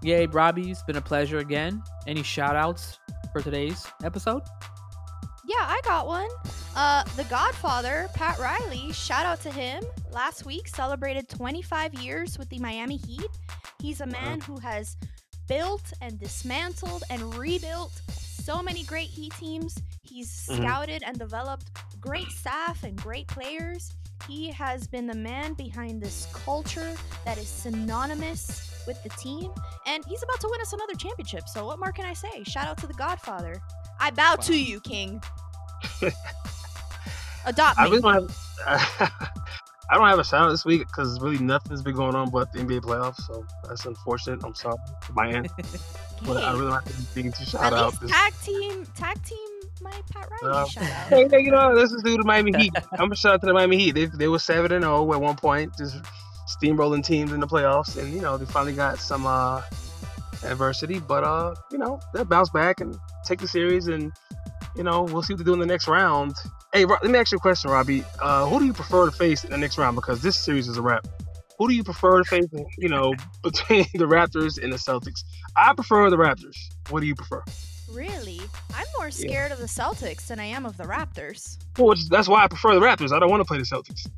[0.00, 1.82] Yay, Robbie, it's been a pleasure again.
[2.06, 2.98] Any shout outs
[3.34, 4.40] for today's episode?
[5.46, 6.28] Yeah, I got one.
[6.74, 9.82] Uh, the Godfather, Pat Riley, shout out to him.
[10.10, 13.28] Last week celebrated 25 years with the Miami Heat.
[13.80, 14.96] He's a man who has
[15.48, 19.76] built and dismantled and rebuilt so many great Heat teams.
[20.02, 20.56] He's Mhm.
[20.56, 21.70] scouted and developed
[22.00, 23.92] great staff and great players.
[24.26, 26.94] He has been the man behind this culture
[27.24, 29.52] that is synonymous with the team,
[29.86, 31.48] and he's about to win us another championship.
[31.48, 32.42] So, what more can I say?
[32.44, 33.60] Shout out to the Godfather.
[34.00, 35.22] I bow to you, King.
[37.46, 38.30] Adopt I really don't
[38.66, 39.12] have.
[39.90, 42.50] I don't have a shout out this week because really nothing's been going on but
[42.52, 43.20] the NBA playoffs.
[43.26, 44.42] So that's unfortunate.
[44.42, 44.78] I'm sorry
[45.12, 45.50] my end,
[46.26, 47.86] but I really don't have anything to at shout out.
[47.88, 49.48] least This, tag team, tag team,
[49.82, 50.90] my Pat Riley Uh, shout out.
[51.30, 52.72] hey, you know, let's just do the Miami Heat.
[52.92, 53.90] I'm gonna shout out to the Miami Heat.
[53.94, 55.96] They they were seven and zero at one point, just
[56.48, 59.60] steamrolling teams in the playoffs, and you know they finally got some uh,
[60.44, 64.12] adversity, but uh, you know they'll bounce back and take the series, and
[64.74, 66.34] you know we'll see what they do in the next round.
[66.74, 68.02] Hey, let me ask you a question, Robbie.
[68.18, 69.94] Uh, who do you prefer to face in the next round?
[69.94, 71.06] Because this series is a wrap.
[71.58, 72.46] Who do you prefer to face?
[72.78, 73.12] You know,
[73.42, 75.22] between the Raptors and the Celtics.
[75.54, 76.56] I prefer the Raptors.
[76.88, 77.42] What do you prefer?
[77.90, 78.40] Really?
[78.74, 81.58] I'm more scared of the Celtics than I am of the Raptors.
[81.76, 83.12] Well, that's why I prefer the Raptors.
[83.12, 84.08] I don't want to play the Celtics.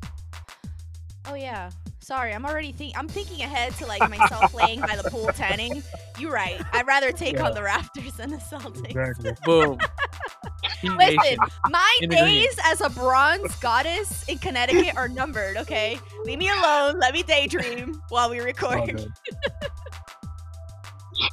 [1.26, 1.70] Oh yeah.
[2.00, 5.82] Sorry, I'm already think I'm thinking ahead to like myself laying by the pool tanning.
[6.18, 6.60] You're right.
[6.72, 7.46] I'd rather take Yeah.
[7.46, 9.44] on the Raptors than the Celtics.
[9.44, 9.78] Boom.
[10.82, 11.38] Heat Listen,
[11.70, 15.98] my In days as a bronze goddess in Connecticut are numbered, okay?
[16.24, 16.98] Leave me alone.
[16.98, 19.06] Let me daydream while we record.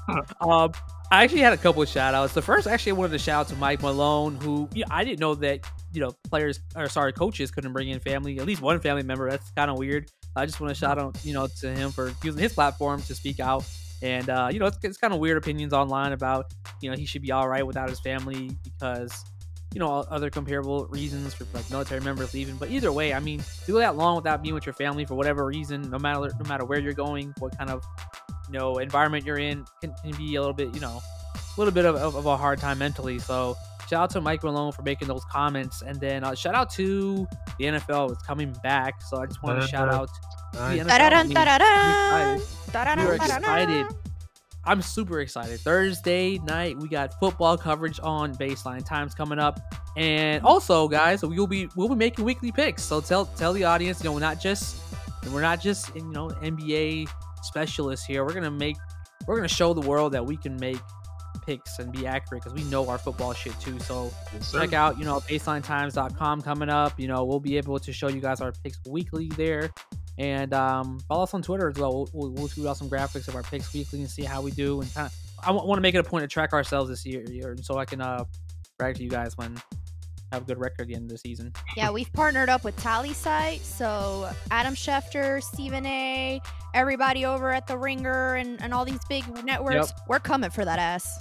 [0.41, 0.71] Um,
[1.11, 2.33] I actually had a couple of shout outs.
[2.33, 5.03] The first, actually, I wanted to shout out to Mike Malone, who you know, I
[5.03, 8.61] didn't know that you know players or sorry coaches couldn't bring in family, at least
[8.61, 9.29] one family member.
[9.29, 10.09] That's kind of weird.
[10.37, 13.13] I just want to shout out you know to him for using his platform to
[13.13, 13.69] speak out.
[14.01, 17.05] And uh, you know, it's, it's kind of weird opinions online about you know he
[17.05, 19.13] should be all right without his family because
[19.73, 22.55] you know other comparable reasons for like military members leaving.
[22.55, 25.45] But either way, I mean, go that long without being with your family for whatever
[25.45, 27.83] reason, no matter no matter where you're going, what kind of
[28.51, 31.01] you know environment you're in, can, can be a little bit you know
[31.35, 33.19] a little bit of, of, of a hard time mentally.
[33.19, 33.55] So
[33.89, 37.27] shout out to Mike Malone for making those comments, and then uh, shout out to
[37.57, 39.01] the NFL is coming back.
[39.01, 40.09] So I just want to shout out
[40.53, 40.87] to the NFL.
[40.87, 42.41] Da-da-dun, da-da-dun.
[42.71, 43.85] Da-da-dun, We're excited.
[44.63, 45.59] I'm super excited.
[45.61, 48.85] Thursday night, we got football coverage on Baseline.
[48.85, 49.59] Times coming up,
[49.97, 52.83] and also, guys, we will be we'll be making weekly picks.
[52.83, 54.77] So tell tell the audience, you know, we're not just
[55.31, 57.09] we're not just you know NBA
[57.43, 58.25] specialists here.
[58.25, 58.77] We're gonna make
[59.27, 60.79] we're gonna show the world that we can make
[61.45, 63.79] picks and be accurate because we know our football shit too.
[63.79, 67.91] So Yes, check out you know baselinetimes.com coming up you know we'll be able to
[67.91, 69.71] show you guys our picks weekly there
[70.17, 73.27] and um, follow us on twitter as well we'll, we'll, we'll tweet out some graphics
[73.27, 75.13] of our picks weekly and see how we do and kind of
[75.43, 77.85] i want to make it a point to track ourselves this year, year so i
[77.85, 78.23] can uh
[78.77, 79.55] brag to you guys when
[80.31, 82.75] have a good record at the end of the season Yeah, we've partnered up with
[82.77, 86.41] Tallysight, so Adam Schefter, Stephen A,
[86.73, 90.79] everybody over at the Ringer and, and all these big networks, we're coming for that
[90.79, 91.19] ass.